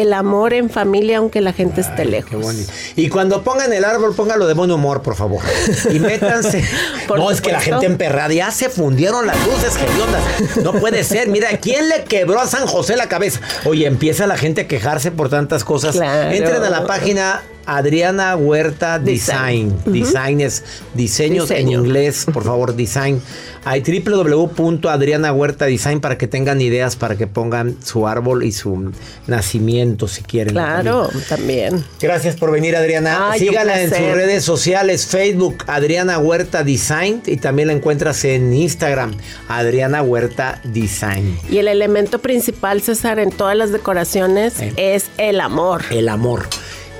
el 0.00 0.14
amor 0.14 0.54
en 0.54 0.70
familia 0.70 1.18
aunque 1.18 1.42
la 1.42 1.52
gente 1.52 1.82
esté 1.82 2.06
lejos. 2.06 2.30
Qué 2.30 2.36
bonito. 2.36 2.72
Y 2.96 3.10
cuando 3.10 3.42
pongan 3.42 3.72
el 3.72 3.84
árbol, 3.84 4.14
póngalo 4.14 4.46
de 4.46 4.54
buen 4.54 4.70
humor, 4.70 5.02
por 5.02 5.14
favor. 5.14 5.42
Y 5.90 5.98
métanse. 5.98 6.64
Por 7.06 7.18
no, 7.18 7.30
es 7.30 7.40
que 7.40 7.52
la 7.52 7.60
gente 7.60 7.84
emperrada. 7.86 8.32
Ya 8.32 8.50
se 8.50 8.70
fundieron 8.70 9.26
las 9.26 9.36
luces, 9.44 9.76
hediondas. 9.76 10.22
No 10.62 10.72
puede 10.72 11.04
ser. 11.04 11.28
Mira, 11.28 11.48
¿quién 11.58 11.88
le 11.88 12.04
quebró 12.04 12.40
a 12.40 12.46
San 12.46 12.66
José 12.66 12.96
la 12.96 13.08
cabeza? 13.08 13.40
Oye, 13.64 13.86
empieza 13.86 14.26
la 14.26 14.36
gente 14.36 14.62
a 14.62 14.68
quejarse 14.68 15.10
por 15.10 15.28
tantas 15.28 15.64
cosas. 15.64 15.96
Claro. 15.96 16.30
Entren 16.30 16.62
a 16.62 16.70
la 16.70 16.86
página 16.86 17.42
Adriana 17.66 18.36
Huerta 18.36 18.98
Design. 18.98 19.74
Design. 19.86 19.92
Design 19.92 20.40
es 20.40 20.64
diseños 20.94 21.50
en 21.50 21.68
inglés, 21.68 22.26
por 22.32 22.44
favor, 22.44 22.74
design. 22.74 23.20
Hay 23.64 23.80
www.adriana 23.82 25.32
Huerta 25.32 25.66
Design 25.66 26.00
para 26.00 26.18
que 26.18 26.26
tengan 26.26 26.60
ideas, 26.60 26.96
para 26.96 27.16
que 27.16 27.26
pongan 27.28 27.76
su 27.84 28.08
árbol 28.08 28.42
y 28.42 28.50
su 28.52 28.92
nacimiento, 29.26 30.08
si 30.08 30.22
quieren. 30.22 30.54
Claro, 30.54 31.08
también. 31.28 31.84
Gracias 32.00 32.34
por 32.36 32.50
venir, 32.50 32.74
Adriana. 32.74 33.30
Ay, 33.30 33.42
un 33.42 33.48
Sígala 33.48 33.80
en 33.80 33.90
sus 33.90 33.98
redes 33.98 34.44
sociales, 34.44 35.06
Facebook, 35.06 35.64
Adriana 35.68 36.18
Huerta 36.18 36.64
Design, 36.64 37.22
y 37.26 37.36
también 37.36 37.68
la 37.68 37.74
encuentras 37.74 38.24
en 38.24 38.52
Instagram, 38.52 39.14
Adriana 39.48 40.02
Huerta 40.02 40.60
Design. 40.64 41.38
Y 41.48 41.58
el 41.58 41.68
elemento 41.68 42.18
principal, 42.18 42.82
César, 42.82 43.20
en 43.20 43.30
todas 43.30 43.56
las 43.56 43.70
decoraciones 43.70 44.60
Eh. 44.60 44.72
es 44.76 45.06
el 45.18 45.40
amor. 45.40 45.82
El 45.90 46.08
amor. 46.08 46.46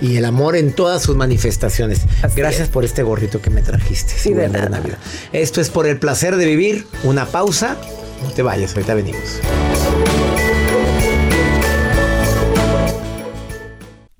Y 0.02 0.16
el 0.16 0.24
amor 0.24 0.56
en 0.56 0.72
todas 0.72 1.00
sus 1.00 1.14
manifestaciones. 1.14 2.00
Gracias 2.34 2.68
por 2.68 2.84
este 2.84 3.04
gorrito 3.04 3.40
que 3.40 3.50
me 3.50 3.62
trajiste. 3.62 4.12
Sí, 4.18 4.34
de 4.34 4.48
nada. 4.48 4.68
Navidad. 4.68 4.98
Esto 5.32 5.60
es 5.60 5.70
por 5.70 5.86
el 5.86 5.98
placer 6.00 6.34
de 6.36 6.44
vivir. 6.44 6.86
Una 7.04 7.24
pausa. 7.24 7.76
No 8.24 8.30
te 8.32 8.42
vayas, 8.42 8.74
ahorita 8.74 8.94
venimos. 8.94 9.40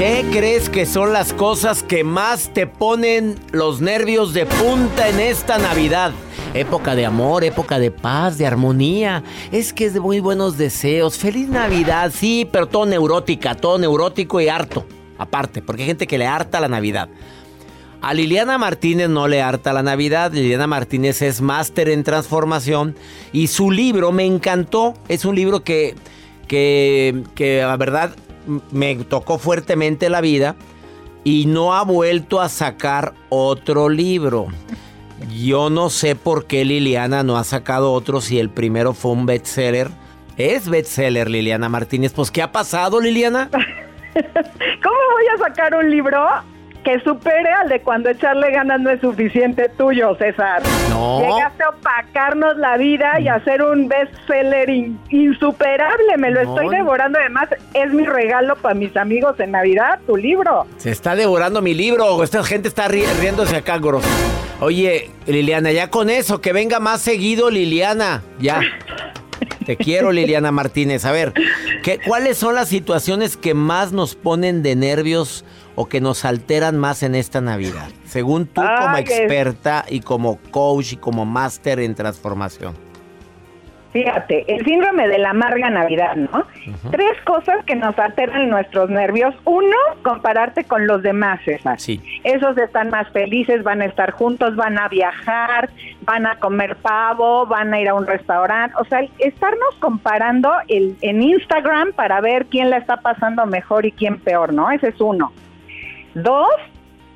¿Qué 0.00 0.24
crees 0.32 0.70
que 0.70 0.86
son 0.86 1.12
las 1.12 1.34
cosas 1.34 1.82
que 1.82 2.04
más 2.04 2.54
te 2.54 2.66
ponen 2.66 3.38
los 3.52 3.82
nervios 3.82 4.32
de 4.32 4.46
punta 4.46 5.10
en 5.10 5.20
esta 5.20 5.58
Navidad? 5.58 6.12
Época 6.54 6.94
de 6.94 7.04
amor, 7.04 7.44
época 7.44 7.78
de 7.78 7.90
paz, 7.90 8.38
de 8.38 8.46
armonía. 8.46 9.22
Es 9.52 9.74
que 9.74 9.84
es 9.84 9.92
de 9.92 10.00
muy 10.00 10.20
buenos 10.20 10.56
deseos. 10.56 11.18
Feliz 11.18 11.50
Navidad, 11.50 12.10
sí, 12.16 12.48
pero 12.50 12.66
todo 12.66 12.86
neurótica, 12.86 13.54
todo 13.54 13.76
neurótico 13.76 14.40
y 14.40 14.48
harto. 14.48 14.86
Aparte, 15.18 15.60
porque 15.60 15.82
hay 15.82 15.88
gente 15.88 16.06
que 16.06 16.16
le 16.16 16.26
harta 16.26 16.60
la 16.60 16.68
Navidad. 16.68 17.10
A 18.00 18.14
Liliana 18.14 18.56
Martínez 18.56 19.10
no 19.10 19.28
le 19.28 19.42
harta 19.42 19.74
la 19.74 19.82
Navidad. 19.82 20.32
Liliana 20.32 20.66
Martínez 20.66 21.20
es 21.20 21.42
máster 21.42 21.90
en 21.90 22.04
transformación 22.04 22.96
y 23.34 23.48
su 23.48 23.70
libro 23.70 24.12
me 24.12 24.24
encantó. 24.24 24.94
Es 25.08 25.26
un 25.26 25.36
libro 25.36 25.62
que, 25.62 25.94
que, 26.48 27.22
que 27.34 27.60
la 27.60 27.76
verdad 27.76 28.14
me 28.70 28.96
tocó 28.96 29.38
fuertemente 29.38 30.10
la 30.10 30.20
vida 30.20 30.56
y 31.24 31.46
no 31.46 31.74
ha 31.74 31.84
vuelto 31.84 32.40
a 32.40 32.48
sacar 32.48 33.14
otro 33.28 33.88
libro. 33.88 34.48
Yo 35.28 35.68
no 35.68 35.90
sé 35.90 36.16
por 36.16 36.46
qué 36.46 36.64
Liliana 36.64 37.22
no 37.22 37.36
ha 37.36 37.44
sacado 37.44 37.92
otro 37.92 38.20
si 38.20 38.38
el 38.38 38.50
primero 38.50 38.94
fue 38.94 39.12
un 39.12 39.26
bestseller. 39.26 39.90
Es 40.36 40.68
bestseller 40.68 41.28
Liliana 41.28 41.68
Martínez. 41.68 42.12
Pues 42.12 42.30
¿qué 42.30 42.40
ha 42.40 42.52
pasado 42.52 43.00
Liliana? 43.00 43.50
¿Cómo 43.52 44.98
voy 45.12 45.26
a 45.34 45.38
sacar 45.38 45.74
un 45.74 45.90
libro 45.90 46.26
que 46.84 46.98
supere 47.00 47.48
al 47.50 47.68
de 47.68 47.80
cuando 47.80 48.08
echarle 48.08 48.50
ganas 48.50 48.80
no 48.80 48.90
es 48.90 49.00
suficiente 49.00 49.68
tuyo, 49.76 50.14
César? 50.16 50.62
No. 50.88 51.20
Llegaste 51.20 51.62
a 51.64 51.68
opacarnos 51.70 52.56
la 52.56 52.76
vida 52.76 53.20
y 53.20 53.28
a 53.28 53.34
hacer 53.34 53.62
un 53.62 53.86
bestseller 53.88 54.70
in- 54.70 54.98
insuperable. 55.10 56.16
Me 56.18 56.30
lo 56.30 56.42
No. 56.44 56.54
estoy 56.56 56.74
devorando. 56.76 57.18
Además, 57.18 57.48
es 57.74 57.92
mi 57.92 58.04
regalo 58.06 58.56
para 58.56 58.74
mis 58.74 58.96
amigos 58.96 59.38
en 59.40 59.50
Navidad, 59.52 60.00
tu 60.06 60.16
libro. 60.16 60.66
Se 60.78 60.90
está 60.90 61.14
devorando 61.14 61.60
mi 61.62 61.74
libro. 61.74 62.22
Esta 62.22 62.42
gente 62.44 62.68
está 62.68 62.88
ri- 62.88 63.04
riéndose 63.20 63.56
acá, 63.56 63.78
grosso. 63.78 64.08
Oye, 64.60 65.10
Liliana, 65.26 65.72
ya 65.72 65.88
con 65.90 66.10
eso, 66.10 66.40
que 66.40 66.52
venga 66.52 66.80
más 66.80 67.00
seguido, 67.02 67.50
Liliana. 67.50 68.22
Ya. 68.38 68.60
Te 69.64 69.76
quiero, 69.76 70.12
Liliana 70.12 70.50
Martínez. 70.52 71.04
A 71.04 71.12
ver, 71.12 71.32
¿qué, 71.82 71.98
¿cuáles 72.06 72.36
son 72.38 72.54
las 72.54 72.68
situaciones 72.68 73.36
que 73.36 73.54
más 73.54 73.92
nos 73.92 74.14
ponen 74.14 74.62
de 74.62 74.76
nervios 74.76 75.44
o 75.80 75.88
que 75.88 76.02
nos 76.02 76.26
alteran 76.26 76.76
más 76.76 77.02
en 77.02 77.14
esta 77.14 77.40
Navidad? 77.40 77.88
Según 78.04 78.46
tú, 78.46 78.60
Ah, 78.60 78.80
como 78.82 78.96
experta 78.98 79.86
y 79.88 80.00
como 80.00 80.38
coach 80.50 80.92
y 80.92 80.96
como 80.98 81.24
máster 81.24 81.80
en 81.80 81.94
transformación. 81.94 82.74
Fíjate, 83.94 84.44
el 84.54 84.62
síndrome 84.64 85.08
de 85.08 85.18
la 85.18 85.30
amarga 85.30 85.70
Navidad, 85.70 86.14
¿no? 86.16 86.44
Tres 86.90 87.18
cosas 87.24 87.64
que 87.64 87.74
nos 87.74 87.98
alteran 87.98 88.50
nuestros 88.50 88.90
nervios. 88.90 89.34
Uno, 89.46 89.76
compararte 90.04 90.64
con 90.64 90.86
los 90.86 91.02
demás, 91.02 91.40
César. 91.46 91.80
Sí. 91.80 92.00
Esos 92.22 92.56
están 92.58 92.90
más 92.90 93.08
felices, 93.08 93.64
van 93.64 93.80
a 93.80 93.86
estar 93.86 94.12
juntos, 94.12 94.54
van 94.54 94.78
a 94.78 94.86
viajar, 94.88 95.70
van 96.02 96.26
a 96.26 96.36
comer 96.36 96.76
pavo, 96.76 97.46
van 97.46 97.72
a 97.72 97.80
ir 97.80 97.88
a 97.88 97.94
un 97.94 98.06
restaurante. 98.06 98.76
O 98.78 98.84
sea, 98.84 99.00
estarnos 99.18 99.74
comparando 99.80 100.52
el, 100.68 100.96
en 101.00 101.22
Instagram 101.22 101.92
para 101.94 102.20
ver 102.20 102.46
quién 102.46 102.68
la 102.68 102.76
está 102.76 102.98
pasando 102.98 103.44
mejor 103.46 103.86
y 103.86 103.92
quién 103.92 104.20
peor, 104.20 104.52
¿no? 104.52 104.70
Ese 104.70 104.88
es 104.88 105.00
uno. 105.00 105.32
Dos, 106.14 106.50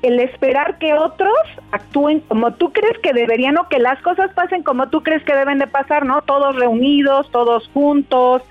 el 0.01 0.19
esperar 0.19 0.77
que 0.77 0.93
otros 0.93 1.33
actúen 1.71 2.19
como 2.21 2.53
tú 2.53 2.71
crees 2.71 2.97
que 2.99 3.13
deberían 3.13 3.57
o 3.57 3.67
que 3.67 3.79
las 3.79 4.01
cosas 4.01 4.31
pasen 4.33 4.63
como 4.63 4.89
tú 4.89 5.01
crees 5.01 5.23
que 5.23 5.35
deben 5.35 5.59
de 5.59 5.67
pasar, 5.67 6.05
¿no? 6.05 6.21
Todos 6.21 6.55
reunidos, 6.55 7.29
todos 7.31 7.67
juntos, 7.73 8.43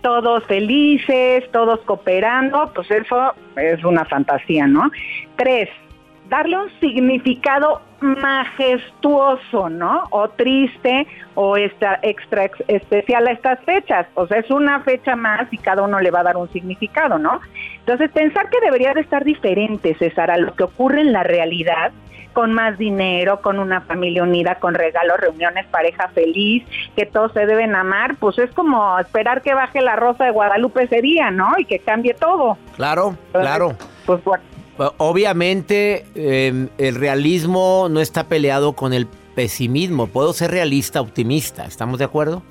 todos 0.00 0.44
felices, 0.44 1.44
todos 1.52 1.80
cooperando, 1.80 2.72
pues 2.74 2.90
eso 2.90 3.34
es 3.56 3.84
una 3.84 4.04
fantasía, 4.04 4.66
¿no? 4.66 4.90
Tres, 5.36 5.68
darle 6.28 6.56
un 6.58 6.70
significado 6.80 7.80
majestuoso, 8.00 9.68
¿no? 9.68 10.04
O 10.10 10.28
triste 10.28 11.06
o 11.34 11.56
extra, 11.56 11.98
extra 12.02 12.50
especial 12.68 13.26
a 13.28 13.32
estas 13.32 13.60
fechas. 13.64 14.06
O 14.14 14.26
sea, 14.26 14.38
es 14.38 14.50
una 14.50 14.80
fecha 14.80 15.14
más 15.16 15.52
y 15.52 15.58
cada 15.58 15.82
uno 15.82 16.00
le 16.00 16.10
va 16.10 16.20
a 16.20 16.24
dar 16.24 16.36
un 16.36 16.50
significado, 16.52 17.18
¿no? 17.18 17.40
Entonces, 17.78 18.10
pensar 18.10 18.50
que 18.50 18.60
debería 18.60 18.94
de 18.94 19.02
estar 19.02 19.24
diferente, 19.24 19.94
César, 19.98 20.30
a 20.30 20.36
lo 20.36 20.54
que 20.54 20.64
ocurre 20.64 21.00
en 21.00 21.12
la 21.12 21.22
realidad, 21.22 21.92
con 22.32 22.52
más 22.52 22.78
dinero, 22.78 23.40
con 23.42 23.58
una 23.58 23.82
familia 23.82 24.22
unida, 24.22 24.56
con 24.56 24.74
regalos, 24.74 25.18
reuniones, 25.20 25.66
pareja 25.66 26.08
feliz, 26.08 26.64
que 26.96 27.06
todos 27.06 27.32
se 27.32 27.46
deben 27.46 27.74
amar, 27.74 28.16
pues 28.16 28.38
es 28.38 28.50
como 28.52 28.98
esperar 28.98 29.42
que 29.42 29.54
baje 29.54 29.82
la 29.82 29.96
rosa 29.96 30.24
de 30.24 30.30
Guadalupe 30.30 30.84
ese 30.84 31.02
día, 31.02 31.30
¿no? 31.30 31.50
Y 31.58 31.66
que 31.66 31.78
cambie 31.78 32.14
todo. 32.14 32.56
Claro, 32.76 33.16
claro. 33.32 33.74
Pues 34.06 34.24
bueno. 34.24 34.51
Obviamente 34.76 36.06
eh, 36.14 36.68
el 36.78 36.94
realismo 36.94 37.88
no 37.90 38.00
está 38.00 38.24
peleado 38.24 38.72
con 38.72 38.92
el 38.92 39.06
pesimismo. 39.34 40.06
Puedo 40.06 40.32
ser 40.32 40.50
realista, 40.50 41.00
optimista. 41.00 41.64
¿Estamos 41.64 41.98
de 41.98 42.04
acuerdo? 42.04 42.42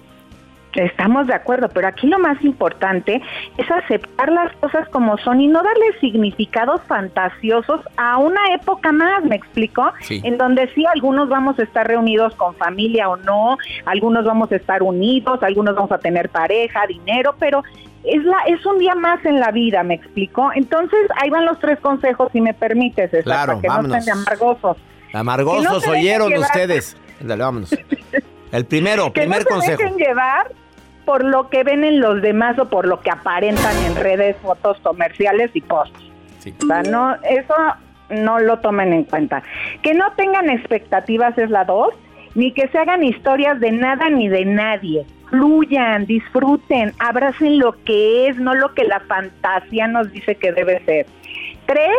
Estamos 0.73 1.27
de 1.27 1.34
acuerdo, 1.34 1.67
pero 1.73 1.88
aquí 1.88 2.07
lo 2.07 2.17
más 2.17 2.41
importante 2.43 3.21
es 3.57 3.69
aceptar 3.69 4.31
las 4.31 4.53
cosas 4.57 4.88
como 4.89 5.17
son 5.17 5.41
y 5.41 5.47
no 5.47 5.62
darle 5.62 5.99
significados 5.99 6.81
fantasiosos 6.88 7.81
a 7.97 8.17
una 8.17 8.53
época 8.53 8.93
más, 8.93 9.23
¿me 9.25 9.36
explico? 9.36 9.91
Sí. 9.99 10.21
En 10.23 10.38
donde 10.38 10.69
sí 10.73 10.86
algunos 10.86 11.27
vamos 11.27 11.60
a 11.60 11.63
estar 11.63 11.86
reunidos 11.86 12.36
con 12.36 12.55
familia 12.55 13.10
o 13.10 13.17
no, 13.17 13.57
algunos 13.86 14.23
vamos 14.23 14.49
a 14.53 14.55
estar 14.55 14.81
unidos, 14.81 15.43
algunos 15.43 15.75
vamos 15.75 15.91
a 15.91 15.97
tener 15.97 16.29
pareja, 16.29 16.88
dinero, 16.88 17.36
pero 17.38 17.63
es 18.03 18.23
la 18.23 18.37
es 18.47 18.65
un 18.65 18.77
día 18.79 18.95
más 18.95 19.23
en 19.25 19.39
la 19.39 19.51
vida, 19.51 19.83
¿me 19.83 19.93
explico? 19.95 20.51
Entonces, 20.55 20.99
ahí 21.21 21.29
van 21.29 21.45
los 21.45 21.59
tres 21.59 21.79
consejos 21.79 22.29
si 22.31 22.41
me 22.41 22.53
permites, 22.53 23.11
César, 23.11 23.23
Claro, 23.23 23.47
para 23.53 23.61
que 23.61 23.67
vámonos. 23.67 23.89
no 23.91 23.97
estén 23.97 24.13
de 24.15 24.21
amargosos. 24.21 24.77
Amargosos 25.13 25.85
no 25.85 25.91
oyeron 25.91 26.29
llevar- 26.29 26.41
ustedes. 26.49 26.97
Dale, 27.19 27.43
vámonos. 27.43 27.75
El 28.51 28.65
primero, 28.65 29.05
que 29.13 29.21
primer 29.21 29.39
no 29.39 29.43
se 29.43 29.49
consejo. 29.49 29.77
dejen 29.83 29.97
llevar 29.97 30.51
por 31.05 31.23
lo 31.23 31.49
que 31.49 31.63
ven 31.63 31.83
en 31.83 31.99
los 31.99 32.21
demás 32.21 32.57
o 32.59 32.69
por 32.69 32.87
lo 32.87 33.01
que 33.01 33.09
aparentan 33.11 33.75
en 33.85 33.95
redes, 33.95 34.35
fotos 34.41 34.77
comerciales 34.81 35.51
y 35.53 35.61
posts. 35.61 35.99
Sí. 36.39 36.53
O 36.63 36.65
sea, 36.67 36.81
no, 36.83 37.15
eso 37.23 37.53
no 38.09 38.39
lo 38.39 38.59
tomen 38.59 38.93
en 38.93 39.03
cuenta. 39.03 39.43
Que 39.83 39.93
no 39.93 40.11
tengan 40.13 40.49
expectativas 40.49 41.37
es 41.37 41.49
la 41.49 41.65
dos, 41.65 41.93
ni 42.35 42.53
que 42.53 42.67
se 42.69 42.77
hagan 42.77 43.03
historias 43.03 43.59
de 43.59 43.71
nada 43.71 44.09
ni 44.09 44.27
de 44.29 44.45
nadie. 44.45 45.05
Fluyan, 45.31 46.05
disfruten, 46.05 46.93
abracen 46.99 47.57
lo 47.57 47.73
que 47.83 48.27
es, 48.27 48.37
no 48.37 48.53
lo 48.53 48.73
que 48.73 48.83
la 48.83 48.99
fantasía 48.99 49.87
nos 49.87 50.11
dice 50.11 50.35
que 50.35 50.51
debe 50.51 50.83
ser. 50.85 51.07
Tres, 51.65 51.97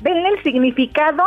denle 0.00 0.28
el 0.28 0.42
significado 0.42 1.24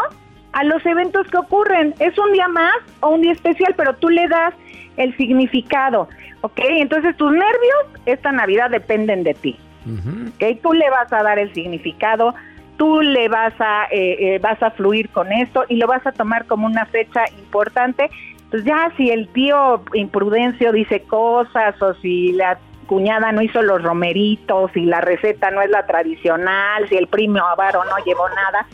a 0.53 0.63
los 0.63 0.85
eventos 0.85 1.27
que 1.27 1.37
ocurren. 1.37 1.93
Es 1.99 2.17
un 2.17 2.31
día 2.31 2.47
más 2.47 2.75
o 3.01 3.09
un 3.09 3.21
día 3.21 3.33
especial, 3.33 3.73
pero 3.75 3.95
tú 3.95 4.09
le 4.09 4.27
das 4.27 4.53
el 4.97 5.15
significado, 5.17 6.07
¿ok? 6.41 6.59
Entonces 6.59 7.15
tus 7.17 7.31
nervios 7.31 8.01
esta 8.05 8.31
Navidad 8.31 8.69
dependen 8.69 9.23
de 9.23 9.33
ti. 9.33 9.57
¿ok? 9.85 10.61
Tú 10.61 10.73
le 10.73 10.89
vas 10.89 11.11
a 11.13 11.23
dar 11.23 11.39
el 11.39 11.53
significado, 11.53 12.33
tú 12.77 13.01
le 13.01 13.29
vas 13.29 13.53
a, 13.59 13.85
eh, 13.91 14.35
eh, 14.35 14.39
vas 14.39 14.61
a 14.61 14.71
fluir 14.71 15.09
con 15.09 15.31
esto 15.31 15.63
y 15.69 15.77
lo 15.77 15.87
vas 15.87 16.05
a 16.05 16.11
tomar 16.11 16.45
como 16.45 16.67
una 16.67 16.85
fecha 16.85 17.23
importante. 17.39 18.09
Pues 18.49 18.63
ya 18.63 18.91
si 18.95 19.09
el 19.09 19.27
tío 19.29 19.83
imprudencio 19.93 20.71
dice 20.71 21.01
cosas 21.01 21.81
o 21.81 21.93
si 21.95 22.31
la 22.31 22.57
cuñada 22.87 23.31
no 23.31 23.41
hizo 23.41 23.61
los 23.61 23.83
romeritos, 23.83 24.71
si 24.73 24.85
la 24.85 25.01
receta 25.01 25.51
no 25.51 25.61
es 25.61 25.69
la 25.69 25.85
tradicional, 25.85 26.87
si 26.87 26.95
el 26.95 27.07
primo 27.07 27.39
avaro 27.39 27.83
no 27.83 27.97
llevó 28.05 28.27
nada, 28.29 28.65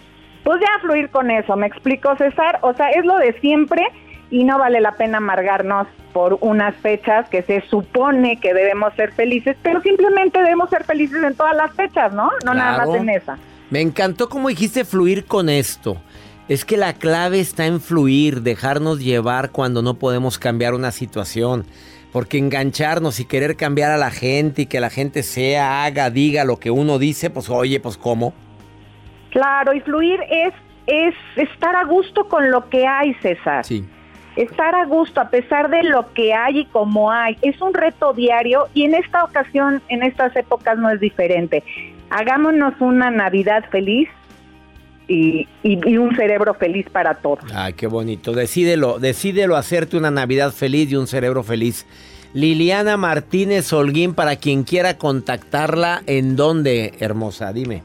pues 0.43 0.61
ya 0.61 0.79
fluir 0.81 1.09
con 1.09 1.31
eso, 1.31 1.55
¿me 1.55 1.67
explico 1.67 2.15
César? 2.17 2.59
O 2.61 2.73
sea, 2.73 2.91
es 2.91 3.05
lo 3.05 3.17
de 3.17 3.33
siempre 3.39 3.81
y 4.29 4.43
no 4.43 4.59
vale 4.59 4.81
la 4.81 4.93
pena 4.93 5.17
amargarnos 5.17 5.87
por 6.11 6.37
unas 6.41 6.75
fechas 6.75 7.27
que 7.29 7.41
se 7.41 7.61
supone 7.61 8.39
que 8.39 8.53
debemos 8.53 8.93
ser 8.95 9.11
felices, 9.13 9.57
pero 9.63 9.81
simplemente 9.81 10.39
debemos 10.39 10.69
ser 10.69 10.83
felices 10.83 11.23
en 11.23 11.35
todas 11.35 11.55
las 11.55 11.71
fechas, 11.73 12.13
¿no? 12.13 12.29
No 12.45 12.53
nada 12.53 12.85
más 12.85 12.95
en 12.95 13.09
esa. 13.09 13.37
Me 13.69 13.81
encantó 13.81 14.29
cómo 14.29 14.49
dijiste 14.49 14.85
fluir 14.85 15.25
con 15.25 15.49
esto. 15.49 15.97
Es 16.49 16.65
que 16.65 16.75
la 16.75 16.93
clave 16.93 17.39
está 17.39 17.65
en 17.65 17.79
fluir, 17.79 18.41
dejarnos 18.41 19.01
llevar 19.01 19.51
cuando 19.51 19.81
no 19.81 19.93
podemos 19.93 20.37
cambiar 20.37 20.73
una 20.73 20.91
situación. 20.91 21.65
Porque 22.11 22.37
engancharnos 22.37 23.19
y 23.19 23.25
querer 23.25 23.55
cambiar 23.55 23.91
a 23.91 23.97
la 23.97 24.11
gente 24.11 24.63
y 24.63 24.65
que 24.65 24.81
la 24.81 24.89
gente 24.89 25.23
sea, 25.23 25.85
haga, 25.85 26.09
diga 26.09 26.43
lo 26.43 26.59
que 26.59 26.69
uno 26.69 26.99
dice, 26.99 27.29
pues 27.29 27.49
oye, 27.49 27.79
pues 27.79 27.97
cómo. 27.97 28.33
Claro, 29.31 29.73
y 29.73 29.79
fluir 29.79 30.19
es, 30.29 30.53
es 30.85 31.15
estar 31.37 31.75
a 31.75 31.85
gusto 31.85 32.27
con 32.27 32.51
lo 32.51 32.69
que 32.69 32.85
hay, 32.85 33.15
César. 33.15 33.65
Sí. 33.65 33.85
Estar 34.35 34.75
a 34.75 34.85
gusto 34.85 35.21
a 35.21 35.29
pesar 35.29 35.69
de 35.69 35.83
lo 35.83 36.13
que 36.13 36.33
hay 36.33 36.59
y 36.59 36.65
como 36.65 37.09
hay. 37.09 37.37
Es 37.41 37.59
un 37.61 37.73
reto 37.73 38.13
diario 38.13 38.67
y 38.73 38.83
en 38.83 38.95
esta 38.95 39.23
ocasión, 39.23 39.81
en 39.87 40.03
estas 40.03 40.35
épocas 40.35 40.77
no 40.77 40.89
es 40.89 40.99
diferente. 40.99 41.63
Hagámonos 42.09 42.73
una 42.79 43.09
Navidad 43.09 43.63
feliz 43.71 44.09
y, 45.07 45.47
y- 45.63 45.79
y 45.89 45.97
un 45.97 46.15
cerebro 46.15 46.53
feliz 46.53 46.85
para 46.91 47.15
todos. 47.15 47.39
Ay, 47.53 47.73
qué 47.73 47.87
bonito. 47.87 48.33
Decídelo, 48.33 48.99
decídelo 48.99 49.55
hacerte 49.55 49.97
una 49.97 50.11
Navidad 50.11 50.51
feliz 50.51 50.91
y 50.91 50.95
un 50.95 51.07
cerebro 51.07 51.43
feliz. 51.43 51.85
Liliana 52.33 52.97
Martínez 52.97 53.71
Holguín, 53.73 54.15
para 54.15 54.35
quien 54.37 54.63
quiera 54.63 54.97
contactarla, 54.97 56.01
¿en 56.07 56.35
dónde, 56.35 56.93
hermosa? 56.99 57.53
Dime. 57.53 57.83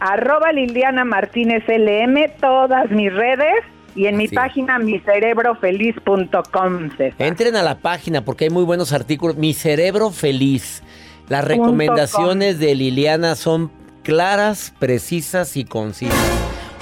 Arroba 0.00 0.52
Liliana 0.52 1.04
Martínez 1.04 1.62
LM, 1.68 2.28
todas 2.40 2.90
mis 2.90 3.12
redes 3.12 3.54
y 3.94 4.06
en 4.06 4.16
mi 4.16 4.26
Así 4.26 4.34
página 4.34 4.78
micerebrofeliz.com. 4.78 6.90
Entren 7.18 7.56
a 7.56 7.62
la 7.62 7.78
página 7.78 8.24
porque 8.24 8.44
hay 8.44 8.50
muy 8.50 8.64
buenos 8.64 8.92
artículos. 8.92 9.36
Mi 9.36 9.54
cerebro 9.54 10.10
feliz. 10.10 10.82
Las 11.28 11.44
recomendaciones 11.44 12.58
de 12.58 12.74
Liliana 12.74 13.34
son 13.34 13.70
claras, 14.06 14.72
precisas 14.78 15.56
y 15.56 15.64
concisas. 15.64 16.14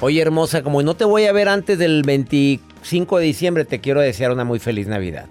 Oye, 0.02 0.20
hermosa, 0.20 0.62
como 0.62 0.82
no 0.82 0.94
te 0.94 1.06
voy 1.06 1.24
a 1.24 1.32
ver 1.32 1.48
antes 1.48 1.78
del 1.78 2.02
25 2.02 3.16
de 3.16 3.24
diciembre, 3.24 3.64
te 3.64 3.80
quiero 3.80 4.02
desear 4.02 4.30
una 4.30 4.44
muy 4.44 4.58
feliz 4.58 4.88
Navidad. 4.88 5.24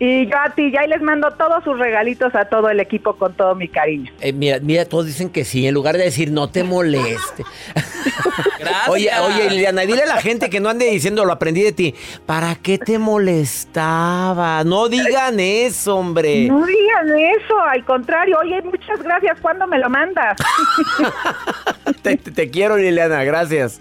Y 0.00 0.26
yo 0.30 0.36
a 0.38 0.50
ti, 0.50 0.70
ya 0.70 0.80
ahí 0.82 0.88
les 0.88 1.02
mando 1.02 1.28
todos 1.32 1.64
sus 1.64 1.76
regalitos 1.76 2.32
a 2.36 2.44
todo 2.44 2.70
el 2.70 2.78
equipo 2.78 3.14
con 3.16 3.34
todo 3.34 3.56
mi 3.56 3.66
cariño. 3.66 4.12
Eh, 4.20 4.32
mira, 4.32 4.58
mira, 4.60 4.84
todos 4.84 5.06
dicen 5.06 5.28
que 5.28 5.44
sí, 5.44 5.66
en 5.66 5.74
lugar 5.74 5.96
de 5.96 6.04
decir 6.04 6.30
no 6.30 6.48
te 6.48 6.62
moleste. 6.62 7.44
Oye, 8.88 9.10
oye, 9.20 9.50
Liliana, 9.50 9.82
dile 9.82 10.02
a 10.02 10.06
la 10.06 10.20
gente 10.20 10.50
que 10.50 10.60
no 10.60 10.68
ande 10.68 10.86
diciendo 10.86 11.24
lo 11.24 11.32
aprendí 11.32 11.62
de 11.62 11.72
ti. 11.72 11.94
¿Para 12.26 12.54
qué 12.54 12.78
te 12.78 12.98
molestaba? 12.98 14.62
No 14.64 14.88
digan 14.88 15.40
eso, 15.40 15.96
hombre. 15.96 16.46
No 16.48 16.64
digan 16.64 17.18
eso, 17.18 17.58
al 17.60 17.84
contrario, 17.84 18.36
oye, 18.40 18.60
muchas 18.62 19.02
gracias, 19.02 19.38
¿cuándo 19.40 19.66
me 19.66 19.78
lo 19.78 19.88
mandas? 19.90 20.36
Te, 22.02 22.16
te- 22.16 22.30
te 22.30 22.50
quiero, 22.50 22.76
Liliana, 22.76 23.24
gracias. 23.24 23.80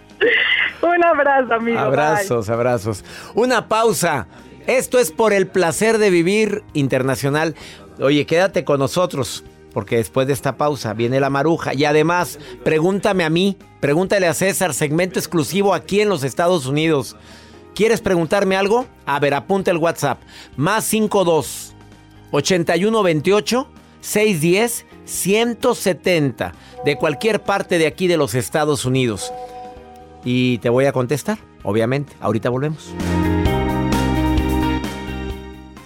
Un 0.82 1.04
abrazo, 1.04 1.54
amigo. 1.54 1.78
bye. 1.78 1.86
Abrazos, 1.86 2.50
abrazos. 2.50 3.06
Una 3.36 3.68
pausa. 3.68 4.28
Esto 4.68 5.00
es 5.00 5.12
por 5.12 5.32
el 5.32 5.48
placer 5.48 5.98
de 5.98 6.10
vivir 6.10 6.62
internacional. 6.74 7.56
Oye, 8.02 8.26
quédate 8.26 8.66
con 8.66 8.80
nosotros, 8.80 9.46
porque 9.74 9.96
después 9.96 10.28
de 10.28 10.34
esta 10.34 10.58
pausa 10.58 10.94
viene 10.94 11.22
la 11.22 11.30
maruja. 11.30 11.74
Y 11.74 11.86
además, 11.86 12.38
pregúntame 12.66 13.24
a 13.24 13.30
mí, 13.30 13.58
pregúntale 13.80 14.28
a 14.28 14.34
César, 14.34 14.74
segmento 14.74 15.20
exclusivo 15.20 15.74
aquí 15.74 16.02
en 16.02 16.10
los 16.10 16.24
Estados 16.26 16.66
Unidos. 16.66 17.16
¿Quieres 17.76 18.02
preguntarme 18.02 18.58
algo? 18.58 18.86
A 19.06 19.20
ver, 19.20 19.36
apunta 19.36 19.72
el 19.72 19.78
WhatsApp. 19.78 20.20
Más 20.58 20.84
52 20.84 21.74
8128 22.32 23.70
610 24.02 24.86
170 25.06 26.54
de 26.84 26.98
cualquier 26.98 27.42
parte 27.42 27.78
de 27.78 27.88
aquí 27.88 28.08
de 28.08 28.18
los 28.18 28.36
Estados 28.36 28.84
Unidos. 28.84 29.32
Y 30.26 30.58
te 30.58 30.70
voy 30.70 30.86
a 30.86 30.92
contestar, 30.92 31.38
obviamente. 31.64 32.14
Ahorita 32.20 32.50
volvemos. 32.50 32.94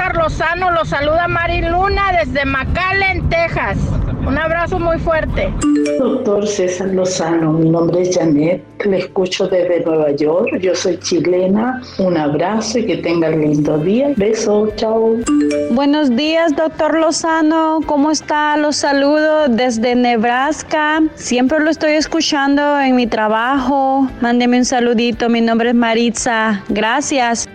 César 0.00 0.16
Lozano, 0.16 0.70
lo 0.70 0.84
saluda 0.86 1.28
Mari 1.28 1.60
Luna 1.60 2.12
desde 2.24 2.46
McAllen, 2.46 3.28
Texas. 3.28 3.76
Un 4.26 4.38
abrazo 4.38 4.78
muy 4.78 4.98
fuerte. 4.98 5.52
Doctor 5.98 6.48
César 6.48 6.88
Lozano, 6.88 7.52
mi 7.52 7.68
nombre 7.68 8.00
es 8.00 8.16
Janet, 8.16 8.64
le 8.86 8.96
escucho 8.96 9.46
desde 9.46 9.84
Nueva 9.84 10.12
York, 10.12 10.56
yo 10.58 10.74
soy 10.74 10.98
chilena. 11.00 11.82
Un 11.98 12.16
abrazo 12.16 12.78
y 12.78 12.86
que 12.86 12.96
tengan 12.96 13.42
lindo 13.42 13.76
día. 13.76 14.14
Beso, 14.16 14.72
chao. 14.76 15.16
Buenos 15.72 16.16
días, 16.16 16.56
doctor 16.56 16.98
Lozano, 16.98 17.80
¿cómo 17.84 18.10
está? 18.10 18.56
Los 18.56 18.76
saludo 18.76 19.48
desde 19.48 19.94
Nebraska. 19.94 21.02
Siempre 21.14 21.60
lo 21.60 21.68
estoy 21.68 21.92
escuchando 21.92 22.80
en 22.80 22.96
mi 22.96 23.06
trabajo. 23.06 24.08
Mándeme 24.22 24.56
un 24.56 24.64
saludito, 24.64 25.28
mi 25.28 25.42
nombre 25.42 25.68
es 25.68 25.74
Maritza. 25.74 26.62
Gracias. 26.70 27.46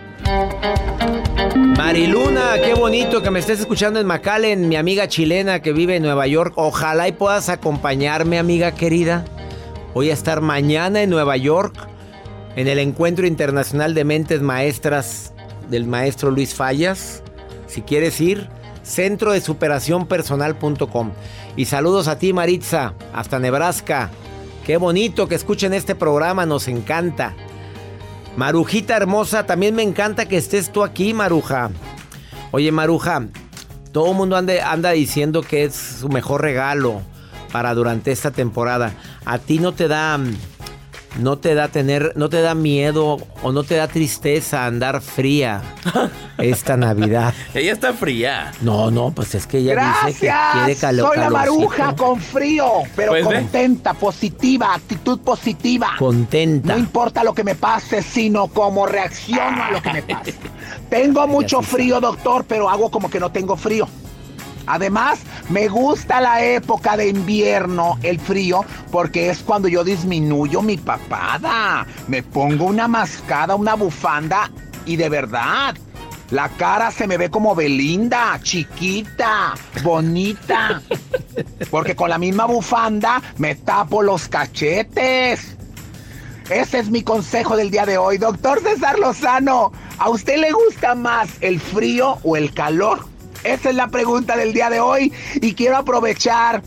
Mariluna, 1.55 2.59
qué 2.61 2.73
bonito 2.73 3.21
que 3.21 3.31
me 3.31 3.39
estés 3.39 3.61
escuchando 3.61 4.01
en 4.01 4.07
McAllen, 4.07 4.67
mi 4.67 4.75
amiga 4.75 5.07
chilena 5.07 5.61
que 5.61 5.71
vive 5.71 5.95
en 5.95 6.03
Nueva 6.03 6.27
York. 6.27 6.53
Ojalá 6.57 7.07
y 7.07 7.13
puedas 7.13 7.47
acompañarme, 7.47 8.37
amiga 8.37 8.73
querida. 8.73 9.23
Voy 9.93 10.09
a 10.09 10.13
estar 10.13 10.41
mañana 10.41 11.01
en 11.01 11.09
Nueva 11.09 11.37
York 11.37 11.73
en 12.57 12.67
el 12.67 12.77
Encuentro 12.79 13.25
Internacional 13.25 13.93
de 13.93 14.03
Mentes 14.03 14.41
Maestras 14.41 15.33
del 15.69 15.87
maestro 15.87 16.29
Luis 16.29 16.53
Fallas. 16.53 17.23
Si 17.67 17.81
quieres 17.81 18.19
ir, 18.19 18.49
centro 18.83 19.31
de 19.31 19.39
superación 19.39 20.07
personal.com. 20.07 21.11
Y 21.55 21.65
saludos 21.65 22.09
a 22.09 22.17
ti, 22.17 22.33
Maritza, 22.33 22.95
hasta 23.13 23.39
Nebraska. 23.39 24.11
Qué 24.65 24.75
bonito 24.75 25.29
que 25.29 25.35
escuchen 25.35 25.73
este 25.73 25.95
programa, 25.95 26.45
nos 26.45 26.67
encanta. 26.67 27.33
Marujita 28.37 28.97
hermosa, 28.97 29.45
también 29.45 29.75
me 29.75 29.83
encanta 29.83 30.27
que 30.27 30.37
estés 30.37 30.71
tú 30.71 30.83
aquí, 30.83 31.13
Maruja. 31.13 31.69
Oye, 32.51 32.71
Maruja, 32.71 33.27
todo 33.93 34.11
el 34.11 34.17
mundo 34.17 34.35
anda, 34.35 34.91
diciendo 34.91 35.41
que 35.41 35.63
es 35.63 35.73
su 35.73 36.09
mejor 36.09 36.41
regalo 36.41 37.01
para 37.53 37.73
durante 37.73 38.11
esta 38.11 38.31
temporada. 38.31 38.93
¿A 39.23 39.37
ti 39.37 39.59
no 39.59 39.71
te 39.71 39.87
da 39.87 40.19
no 41.19 41.37
te 41.37 41.55
da 41.55 41.67
tener, 41.69 42.11
no 42.15 42.29
te 42.29 42.41
da 42.41 42.55
miedo 42.55 43.17
o 43.41 43.51
no 43.51 43.63
te 43.63 43.75
da 43.75 43.87
tristeza 43.87 44.65
andar 44.65 45.01
fría 45.01 45.61
esta 46.37 46.75
Navidad? 46.77 47.33
ella 47.53 47.71
está 47.73 47.93
fría. 47.93 48.51
No, 48.61 48.91
no, 48.91 49.11
pues 49.11 49.35
es 49.35 49.47
que 49.47 49.59
ella 49.59 49.93
dice 50.05 50.19
que 50.27 50.33
quiere 50.53 50.75
calor. 50.75 51.07
Soy 51.09 51.17
la 51.17 51.29
maruja 51.29 51.95
con 51.95 52.19
frío, 52.19 52.65
pero 52.95 53.11
Pues 53.13 53.27
ve. 53.27 53.35
contenta, 53.35 53.93
positiva, 53.93 54.73
actitud 54.73 55.19
positiva. 55.19 55.91
Contenta. 55.97 56.73
No 56.73 56.79
importa 56.79 57.23
lo 57.23 57.33
que 57.33 57.43
me 57.43 57.55
pase, 57.55 58.01
sino 58.01 58.47
cómo 58.47 58.85
reacciono 58.85 59.63
a 59.63 59.71
lo 59.71 59.81
que 59.81 59.93
me 59.93 60.01
pase. 60.03 60.33
Tengo 60.89 61.27
mucho 61.27 61.61
frío, 61.61 61.99
doctor, 62.01 62.45
pero 62.47 62.69
hago 62.69 62.91
como 62.91 63.09
que 63.09 63.19
no 63.19 63.31
tengo 63.31 63.55
frío. 63.57 63.87
Además, 64.67 65.19
me 65.49 65.67
gusta 65.67 66.21
la 66.21 66.43
época 66.43 66.97
de 66.97 67.09
invierno, 67.09 67.97
el 68.03 68.19
frío, 68.19 68.65
porque 68.91 69.29
es 69.29 69.39
cuando 69.39 69.67
yo 69.67 69.83
disminuyo 69.83 70.61
mi 70.61 70.77
papada. 70.77 71.85
Me 72.07 72.23
pongo 72.23 72.65
una 72.65 72.87
mascada, 72.87 73.55
una 73.55 73.75
bufanda 73.75 74.51
y 74.85 74.95
de 74.95 75.09
verdad, 75.09 75.75
la 76.31 76.49
cara 76.49 76.91
se 76.91 77.07
me 77.07 77.17
ve 77.17 77.29
como 77.29 77.55
Belinda, 77.55 78.39
chiquita, 78.41 79.53
bonita. 79.83 80.81
Porque 81.69 81.95
con 81.95 82.09
la 82.09 82.17
misma 82.17 82.45
bufanda 82.45 83.21
me 83.37 83.55
tapo 83.55 84.01
los 84.01 84.27
cachetes. 84.27 85.55
Ese 86.49 86.79
es 86.79 86.89
mi 86.89 87.03
consejo 87.03 87.55
del 87.55 87.71
día 87.71 87.85
de 87.85 87.97
hoy. 87.97 88.17
Doctor 88.17 88.61
César 88.61 88.99
Lozano, 88.99 89.71
¿a 89.97 90.09
usted 90.09 90.37
le 90.37 90.51
gusta 90.51 90.93
más 90.93 91.29
el 91.41 91.59
frío 91.59 92.19
o 92.23 92.37
el 92.37 92.53
calor? 92.53 93.14
Esa 93.45 93.69
es 93.69 93.75
la 93.75 93.87
pregunta 93.89 94.35
del 94.35 94.53
día 94.53 94.71
de 94.71 94.79
hoy 94.79 95.13
y 95.35 95.53
quiero 95.53 95.77
aprovechar 95.77 96.63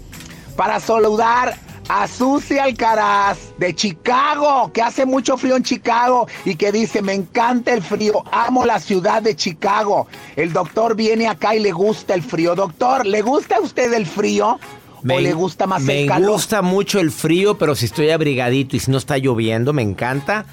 para 0.57 0.79
saludar 0.79 1.57
a 1.89 2.07
Susi 2.07 2.59
Alcaraz 2.59 3.39
de 3.59 3.75
Chicago, 3.75 4.71
que 4.73 4.83
hace 4.83 5.05
mucho 5.05 5.37
frío 5.37 5.57
en 5.57 5.65
Chicago 5.65 6.29
y 6.45 6.55
que 6.55 6.71
dice, 6.71 7.03
me 7.03 7.15
encanta 7.15 7.73
el 7.73 7.83
frío, 7.83 8.23
amo 8.31 8.65
la 8.65 8.79
ciudad 8.79 9.23
de 9.23 9.35
Chicago. 9.35 10.07
El 10.37 10.53
doctor 10.53 10.95
viene 10.95 11.27
acá 11.27 11.57
y 11.57 11.61
le 11.61 11.73
gusta 11.73 12.15
el 12.15 12.23
frío. 12.23 12.55
Doctor, 12.55 13.07
¿le 13.07 13.23
gusta 13.23 13.57
a 13.57 13.61
usted 13.61 13.93
el 13.93 14.07
frío? 14.07 14.61
¿O 15.03 15.21
le 15.21 15.33
gusta 15.33 15.67
más 15.67 15.83
me 15.83 16.03
el 16.03 16.09
calor? 16.09 16.33
gusta 16.33 16.63
mucho 16.63 17.01
el 17.01 17.11
frío, 17.11 17.59
pero 17.59 17.75
si 17.75 17.87
estoy 17.87 18.11
abrigadito 18.11 18.77
y 18.77 18.81
si 18.81 18.91
no 18.91 18.99
está 18.99 19.19
lloviendo, 19.19 19.73
me 19.73 19.83
encanta. 19.83 20.45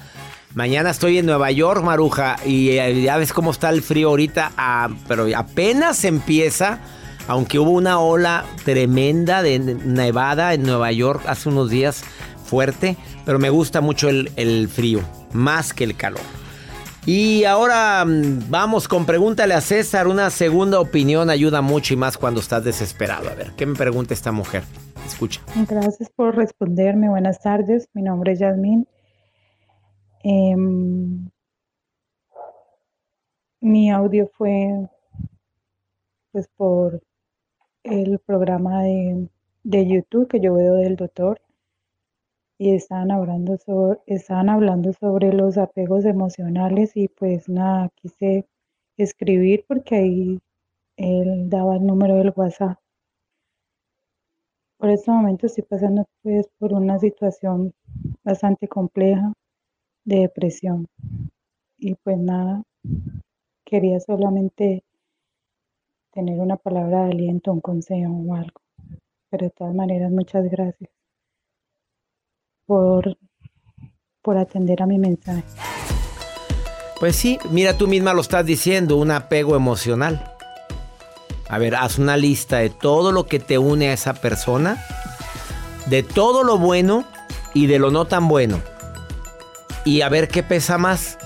Mañana 0.56 0.88
estoy 0.88 1.18
en 1.18 1.26
Nueva 1.26 1.50
York, 1.50 1.82
Maruja, 1.82 2.36
y 2.42 2.70
eh, 2.70 3.02
ya 3.02 3.18
ves 3.18 3.34
cómo 3.34 3.50
está 3.50 3.68
el 3.68 3.82
frío 3.82 4.08
ahorita, 4.08 4.52
ah, 4.56 4.88
pero 5.06 5.26
apenas 5.36 6.02
empieza, 6.06 6.78
aunque 7.28 7.58
hubo 7.58 7.72
una 7.72 8.00
ola 8.00 8.46
tremenda 8.64 9.42
de 9.42 9.58
nevada 9.58 10.54
en 10.54 10.62
Nueva 10.62 10.90
York 10.92 11.24
hace 11.26 11.50
unos 11.50 11.68
días, 11.68 12.04
fuerte, 12.46 12.96
pero 13.26 13.38
me 13.38 13.50
gusta 13.50 13.82
mucho 13.82 14.08
el, 14.08 14.68
frío, 14.72 15.00
más 15.34 15.74
que 15.74 15.84
el 15.84 15.94
calor. 15.94 16.22
Y 17.04 17.44
ahora 17.44 18.02
mm, 18.06 18.48
vamos 18.48 18.88
con 18.88 19.04
pregúntale 19.04 19.52
a 19.52 19.60
César, 19.60 20.08
una 20.08 20.30
segunda 20.30 20.80
opinión 20.80 21.28
ayuda 21.28 21.60
mucho 21.60 21.92
y 21.92 21.98
más 21.98 22.16
cuando 22.16 22.40
estás 22.40 22.64
desesperado. 22.64 23.28
A 23.28 23.34
ver, 23.34 23.52
¿qué 23.58 23.66
me 23.66 23.74
pregunta 23.74 24.14
esta 24.14 24.32
mujer? 24.32 24.62
Escucha. 25.06 25.42
Gracias 25.68 26.08
por 26.16 26.34
responderme. 26.34 27.10
Buenas 27.10 27.42
tardes. 27.42 27.90
Mi 27.92 28.00
nombre 28.00 28.32
es 28.32 28.38
Yasmín. 28.38 28.88
Em, 30.28 31.30
mi 33.60 33.90
audio 33.90 34.26
fue 34.26 34.88
pues 36.32 36.48
por 36.56 37.00
el 37.84 38.18
programa 38.18 38.82
de, 38.82 39.28
de 39.62 39.86
YouTube 39.86 40.26
que 40.26 40.40
yo 40.40 40.54
veo 40.54 40.74
del 40.74 40.96
doctor 40.96 41.40
y 42.58 42.74
estaban 42.74 43.12
hablando 43.12 43.56
sobre, 43.58 44.00
estaban 44.06 44.48
hablando 44.48 44.92
sobre 44.94 45.32
los 45.32 45.58
apegos 45.58 46.04
emocionales 46.04 46.96
y 46.96 47.06
pues 47.06 47.48
nada, 47.48 47.90
quise 47.94 48.48
escribir 48.96 49.64
porque 49.68 49.94
ahí 49.94 50.40
él 50.96 51.48
daba 51.48 51.76
el 51.76 51.86
número 51.86 52.16
del 52.16 52.32
WhatsApp. 52.34 52.78
Por 54.78 54.90
este 54.90 55.08
momento 55.12 55.46
estoy 55.46 55.62
pasando 55.62 56.04
pues 56.22 56.48
por 56.58 56.72
una 56.72 56.98
situación 56.98 57.72
bastante 58.24 58.66
compleja 58.66 59.32
de 60.06 60.20
depresión. 60.20 60.88
Y 61.76 61.94
pues 61.96 62.16
nada, 62.16 62.62
quería 63.66 64.00
solamente 64.00 64.82
tener 66.12 66.40
una 66.40 66.56
palabra 66.56 67.04
de 67.04 67.10
aliento, 67.10 67.52
un 67.52 67.60
consejo 67.60 68.10
o 68.10 68.34
algo. 68.34 68.62
Pero 69.28 69.46
de 69.46 69.50
todas 69.50 69.74
maneras, 69.74 70.10
muchas 70.10 70.44
gracias 70.50 70.88
por, 72.64 73.18
por 74.22 74.38
atender 74.38 74.82
a 74.82 74.86
mi 74.86 74.98
mensaje. 74.98 75.42
Pues 76.98 77.16
sí, 77.16 77.38
mira, 77.50 77.76
tú 77.76 77.86
misma 77.86 78.14
lo 78.14 78.22
estás 78.22 78.46
diciendo, 78.46 78.96
un 78.96 79.10
apego 79.10 79.54
emocional. 79.54 80.32
A 81.48 81.58
ver, 81.58 81.74
haz 81.74 81.98
una 81.98 82.16
lista 82.16 82.58
de 82.58 82.70
todo 82.70 83.12
lo 83.12 83.26
que 83.26 83.38
te 83.38 83.58
une 83.58 83.88
a 83.88 83.92
esa 83.92 84.14
persona, 84.14 84.82
de 85.86 86.02
todo 86.02 86.42
lo 86.42 86.58
bueno 86.58 87.04
y 87.52 87.66
de 87.66 87.78
lo 87.78 87.90
no 87.90 88.06
tan 88.06 88.28
bueno. 88.28 88.60
Y 89.86 90.02
a 90.02 90.10
ver 90.10 90.28
qué 90.28 90.42
pesa 90.42 90.76
más. 90.76 91.16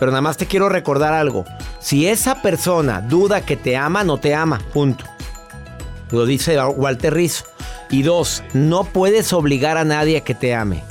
Pero 0.00 0.10
nada 0.10 0.22
más 0.22 0.36
te 0.36 0.46
quiero 0.46 0.68
recordar 0.68 1.12
algo. 1.12 1.44
Si 1.78 2.08
esa 2.08 2.42
persona 2.42 3.00
duda 3.00 3.42
que 3.42 3.56
te 3.56 3.76
ama, 3.76 4.02
no 4.02 4.18
te 4.18 4.34
ama. 4.34 4.60
Punto. 4.72 5.04
Lo 6.10 6.26
dice 6.26 6.60
Walter 6.60 7.14
Rizzo. 7.14 7.44
Y 7.90 8.02
dos, 8.02 8.42
no 8.52 8.84
puedes 8.84 9.32
obligar 9.32 9.76
a 9.78 9.84
nadie 9.84 10.18
a 10.18 10.20
que 10.22 10.34
te 10.34 10.54
ame. 10.54 10.82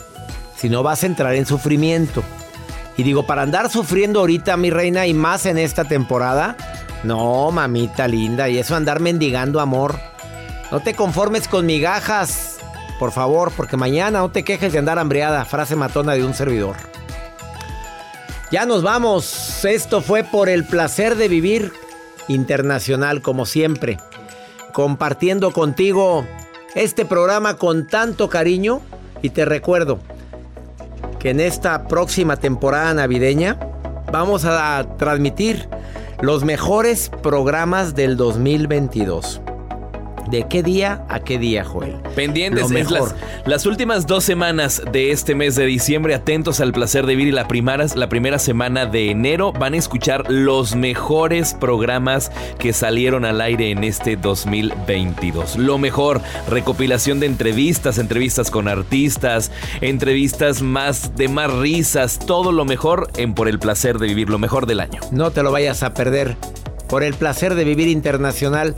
Si 0.55 0.69
no 0.69 0.83
vas 0.83 1.03
a 1.03 1.07
entrar 1.07 1.35
en 1.35 1.45
sufrimiento. 1.45 2.23
Y 2.97 3.03
digo, 3.03 3.25
para 3.25 3.41
andar 3.41 3.69
sufriendo 3.69 4.21
ahorita, 4.21 4.55
mi 4.55 4.69
reina, 4.69 5.05
y 5.05 5.13
más 5.13 5.45
en 5.45 5.57
esta 5.57 5.83
temporada, 5.83 6.55
no, 7.03 7.51
mamita 7.51 8.07
linda, 8.07 8.47
y 8.47 8.57
eso 8.57 8.75
andar 8.75 9.01
mendigando 9.01 9.59
amor. 9.59 9.99
No 10.71 10.79
te 10.79 10.93
conformes 10.93 11.49
con 11.49 11.65
migajas, 11.65 12.57
por 12.97 13.11
favor, 13.11 13.51
porque 13.55 13.75
mañana 13.75 14.19
no 14.19 14.31
te 14.31 14.43
quejes 14.43 14.71
de 14.71 14.79
andar 14.79 14.97
hambriada. 14.97 15.43
Frase 15.43 15.75
matona 15.75 16.13
de 16.13 16.23
un 16.23 16.33
servidor. 16.33 16.77
Ya 18.51 18.65
nos 18.65 18.83
vamos. 18.83 19.65
Esto 19.65 20.01
fue 20.01 20.23
por 20.23 20.49
el 20.49 20.65
placer 20.65 21.15
de 21.15 21.27
vivir 21.27 21.71
internacional, 22.27 23.21
como 23.21 23.45
siempre. 23.45 23.97
Compartiendo 24.73 25.51
contigo 25.51 26.25
este 26.75 27.05
programa 27.05 27.57
con 27.57 27.87
tanto 27.87 28.29
cariño. 28.29 28.81
Y 29.21 29.31
te 29.31 29.45
recuerdo 29.45 29.99
que 31.19 31.31
en 31.31 31.39
esta 31.39 31.87
próxima 31.87 32.37
temporada 32.37 32.93
navideña 32.93 33.59
vamos 34.11 34.45
a 34.45 34.85
transmitir 34.97 35.67
los 36.21 36.43
mejores 36.43 37.09
programas 37.23 37.95
del 37.95 38.15
2022. 38.15 39.41
¿De 40.29 40.47
qué 40.49 40.63
día 40.63 41.05
a 41.09 41.19
qué 41.19 41.37
día, 41.37 41.63
Joel? 41.63 41.97
Pendientes, 42.15 42.65
es 42.65 42.71
mejor. 42.71 43.11
las, 43.11 43.15
las 43.45 43.65
últimas 43.65 44.07
dos 44.07 44.23
semanas 44.23 44.81
de 44.91 45.11
este 45.11 45.35
mes 45.35 45.55
de 45.55 45.65
diciembre, 45.65 46.15
atentos 46.15 46.59
al 46.59 46.71
placer 46.71 47.05
de 47.05 47.15
vivir 47.15 47.27
y 47.29 47.31
la 47.31 47.47
primera, 47.47 47.85
la 47.95 48.09
primera 48.09 48.39
semana 48.39 48.85
de 48.85 49.11
enero 49.11 49.51
van 49.51 49.73
a 49.73 49.77
escuchar 49.77 50.29
los 50.29 50.75
mejores 50.75 51.53
programas 51.53 52.31
que 52.59 52.73
salieron 52.73 53.25
al 53.25 53.41
aire 53.41 53.71
en 53.71 53.83
este 53.83 54.15
2022. 54.15 55.57
Lo 55.57 55.77
mejor, 55.77 56.21
recopilación 56.49 57.19
de 57.19 57.27
entrevistas, 57.27 57.97
entrevistas 57.97 58.49
con 58.49 58.67
artistas, 58.67 59.51
entrevistas 59.81 60.61
más 60.61 61.15
de 61.15 61.27
más 61.27 61.51
risas, 61.53 62.19
todo 62.19 62.51
lo 62.51 62.65
mejor 62.65 63.09
en 63.17 63.33
Por 63.33 63.47
el 63.47 63.59
placer 63.59 63.99
de 63.99 64.07
vivir, 64.07 64.29
lo 64.29 64.39
mejor 64.39 64.65
del 64.65 64.79
año. 64.79 65.01
No 65.11 65.31
te 65.31 65.43
lo 65.43 65.51
vayas 65.51 65.83
a 65.83 65.93
perder 65.93 66.37
por 66.87 67.03
el 67.03 67.13
placer 67.13 67.55
de 67.55 67.63
vivir 67.63 67.87
internacional. 67.87 68.75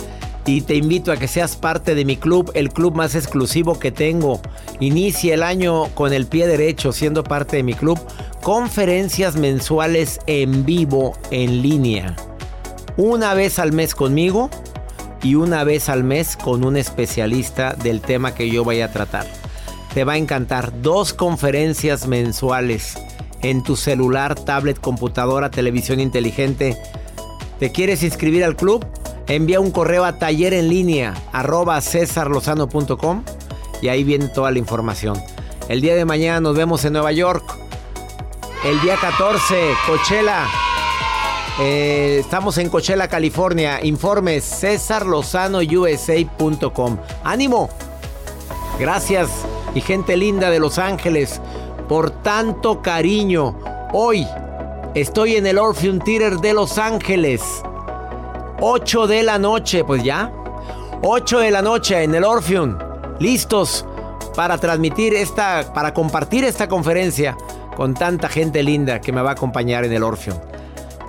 Y 0.48 0.62
te 0.62 0.76
invito 0.76 1.12
a 1.12 1.18
que 1.18 1.28
seas 1.28 1.58
parte 1.58 1.94
de 1.94 2.06
mi 2.06 2.16
club, 2.16 2.52
el 2.56 2.70
club 2.70 2.96
más 2.96 3.16
exclusivo 3.16 3.78
que 3.78 3.92
tengo. 3.92 4.42
Inicia 4.80 5.34
el 5.34 5.44
año 5.44 5.94
con 5.94 6.14
el 6.14 6.26
pie 6.26 6.48
derecho 6.48 6.94
siendo 6.94 7.22
parte 7.26 7.58
de 7.58 7.64
mi 7.64 7.74
club. 7.74 8.00
Conferencias 8.42 9.36
mensuales 9.36 10.22
en 10.26 10.66
vivo, 10.66 11.18
en 11.32 11.62
línea. 11.62 12.16
Una 12.96 13.34
vez 13.34 13.60
al 13.60 13.74
mes 13.74 13.94
conmigo 13.94 14.50
y 15.22 15.36
una 15.36 15.66
vez 15.66 15.90
al 15.90 16.06
mes 16.06 16.38
con 16.38 16.64
un 16.64 16.78
especialista 16.78 17.74
del 17.74 18.00
tema 18.00 18.34
que 18.34 18.50
yo 18.50 18.64
vaya 18.64 18.86
a 18.86 18.92
tratar. 18.94 19.28
Te 19.94 20.06
va 20.06 20.14
a 20.14 20.18
encantar. 20.18 20.82
Dos 20.82 21.14
conferencias 21.14 22.08
mensuales 22.08 22.98
en 23.42 23.64
tu 23.64 23.76
celular, 23.76 24.36
tablet, 24.36 24.80
computadora, 24.80 25.52
televisión 25.52 26.00
inteligente. 26.00 26.78
¿Te 27.60 27.74
quieres 27.74 28.02
inscribir 28.04 28.46
al 28.46 28.56
club? 28.56 28.86
Envía 29.28 29.60
un 29.60 29.72
correo 29.72 30.06
a 30.06 30.18
taller 30.18 30.54
en 30.54 30.70
línea 30.70 31.14
arroba 31.34 31.82
cesarlozano.com 31.82 33.24
y 33.82 33.90
ahí 33.90 34.06
viene 34.06 34.30
toda 34.30 34.52
la 34.52 34.60
información. 34.60 35.22
El 35.68 35.82
día 35.82 35.96
de 35.96 36.06
mañana 36.06 36.40
nos 36.40 36.56
vemos 36.56 36.86
en 36.86 36.94
Nueva 36.94 37.12
York. 37.12 37.44
El 38.64 38.80
día 38.82 38.96
14, 38.96 39.74
Coachella. 39.86 40.46
Eh, 41.60 42.20
estamos 42.22 42.58
en 42.58 42.70
Coachella, 42.70 43.10
California. 43.10 43.84
Informes 43.84 44.46
cesarlozanousa.com. 44.46 46.98
¡Ánimo! 47.24 47.70
Gracias 48.80 49.30
y 49.76 49.82
gente 49.82 50.16
linda 50.16 50.50
de 50.50 50.60
Los 50.60 50.78
Ángeles 50.78 51.42
por 51.90 52.12
tanto 52.12 52.82
cariño. 52.82 53.60
Hoy 53.92 54.26
estoy 54.94 55.36
en 55.36 55.48
el 55.48 55.58
Orpheum 55.58 56.00
Theater 56.00 56.38
de 56.38 56.54
Los 56.54 56.78
Ángeles. 56.78 57.42
8 58.60 59.06
de 59.06 59.24
la 59.24 59.38
noche, 59.38 59.84
pues 59.84 60.04
ya. 60.04 60.32
8 61.04 61.40
de 61.40 61.52
la 61.52 61.62
noche 61.62 62.04
en 62.04 62.16
el 62.16 62.24
Orpheum. 62.24 62.78
Listos 63.20 63.86
para 64.36 64.58
transmitir 64.58 65.14
esta, 65.14 65.72
para 65.74 65.94
compartir 65.94 66.44
esta 66.44 66.68
conferencia 66.68 67.38
con 67.76 67.94
tanta 67.94 68.28
gente 68.30 68.64
linda 68.64 69.00
que 69.00 69.12
me 69.12 69.22
va 69.22 69.30
a 69.30 69.34
acompañar 69.34 69.86
en 69.86 69.94
el 69.94 70.04
Orpheum. 70.04 70.38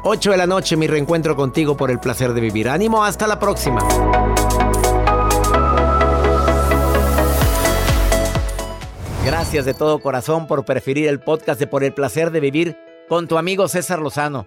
8 0.04 0.30
de 0.30 0.36
la 0.36 0.46
noche, 0.46 0.76
mi 0.76 0.86
reencuentro 0.86 1.36
contigo 1.36 1.76
por 1.76 1.90
el 1.90 1.98
placer 1.98 2.34
de 2.34 2.40
vivir. 2.42 2.68
Ánimo, 2.68 3.02
hasta 3.02 3.26
la 3.26 3.38
próxima. 3.38 3.80
Gracias 9.24 9.64
de 9.64 9.74
todo 9.74 10.00
corazón 10.00 10.46
por 10.46 10.64
preferir 10.64 11.08
el 11.08 11.20
podcast 11.20 11.58
de 11.60 11.66
Por 11.66 11.82
el 11.82 11.94
placer 11.94 12.30
de 12.30 12.40
vivir 12.40 12.76
con 13.08 13.26
tu 13.26 13.38
amigo 13.38 13.68
César 13.68 14.00
Lozano. 14.00 14.46